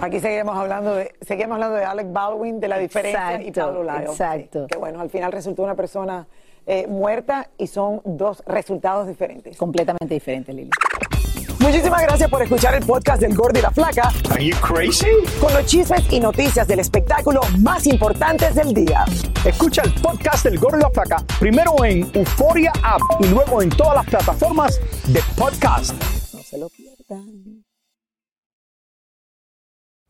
Aquí 0.00 0.20
seguimos 0.20 0.56
hablando 0.56 0.94
de, 0.94 1.16
seguimos 1.20 1.54
hablando 1.54 1.74
de 1.74 1.84
Alec 1.84 2.12
Baldwin, 2.12 2.60
de 2.60 2.68
la 2.68 2.78
diferencia 2.78 3.42
y 3.42 3.50
Pablo 3.50 3.82
Lyle. 3.82 4.04
exacto. 4.04 4.68
Que 4.68 4.78
bueno, 4.78 5.00
al 5.00 5.10
final 5.10 5.32
resultó 5.32 5.64
una 5.64 5.74
persona 5.74 6.28
eh, 6.66 6.86
muerta 6.86 7.48
y 7.58 7.66
son 7.66 8.00
dos 8.04 8.42
resultados 8.46 9.06
diferentes. 9.08 9.56
Completamente 9.56 10.14
diferente, 10.14 10.52
Lili. 10.52 10.70
Muchísimas 11.60 12.02
gracias 12.02 12.30
por 12.30 12.42
escuchar 12.42 12.74
el 12.74 12.84
podcast 12.84 13.20
del 13.20 13.34
Gordo 13.34 13.58
y 13.58 13.62
la 13.62 13.70
Flaca. 13.70 14.10
Are 14.30 14.44
you 14.44 14.56
crazy? 14.62 15.06
Con 15.40 15.52
los 15.52 15.66
chismes 15.66 16.10
y 16.10 16.18
noticias 16.18 16.66
del 16.66 16.80
espectáculo 16.80 17.42
más 17.58 17.86
importantes 17.86 18.54
del 18.54 18.72
día. 18.72 19.04
Escucha 19.44 19.82
el 19.82 19.92
podcast 20.00 20.44
del 20.44 20.58
Gordo 20.58 20.78
y 20.78 20.80
la 20.80 20.90
Flaca 20.90 21.24
primero 21.38 21.84
en 21.84 22.10
Euforia 22.14 22.72
App 22.82 23.02
y 23.20 23.26
luego 23.28 23.60
en 23.60 23.68
todas 23.68 23.96
las 23.96 24.06
plataformas 24.06 24.80
de 25.08 25.20
podcast. 25.36 25.94
No 26.32 26.42
se 26.42 26.58
lo 26.58 26.68
pierdan. 26.70 27.64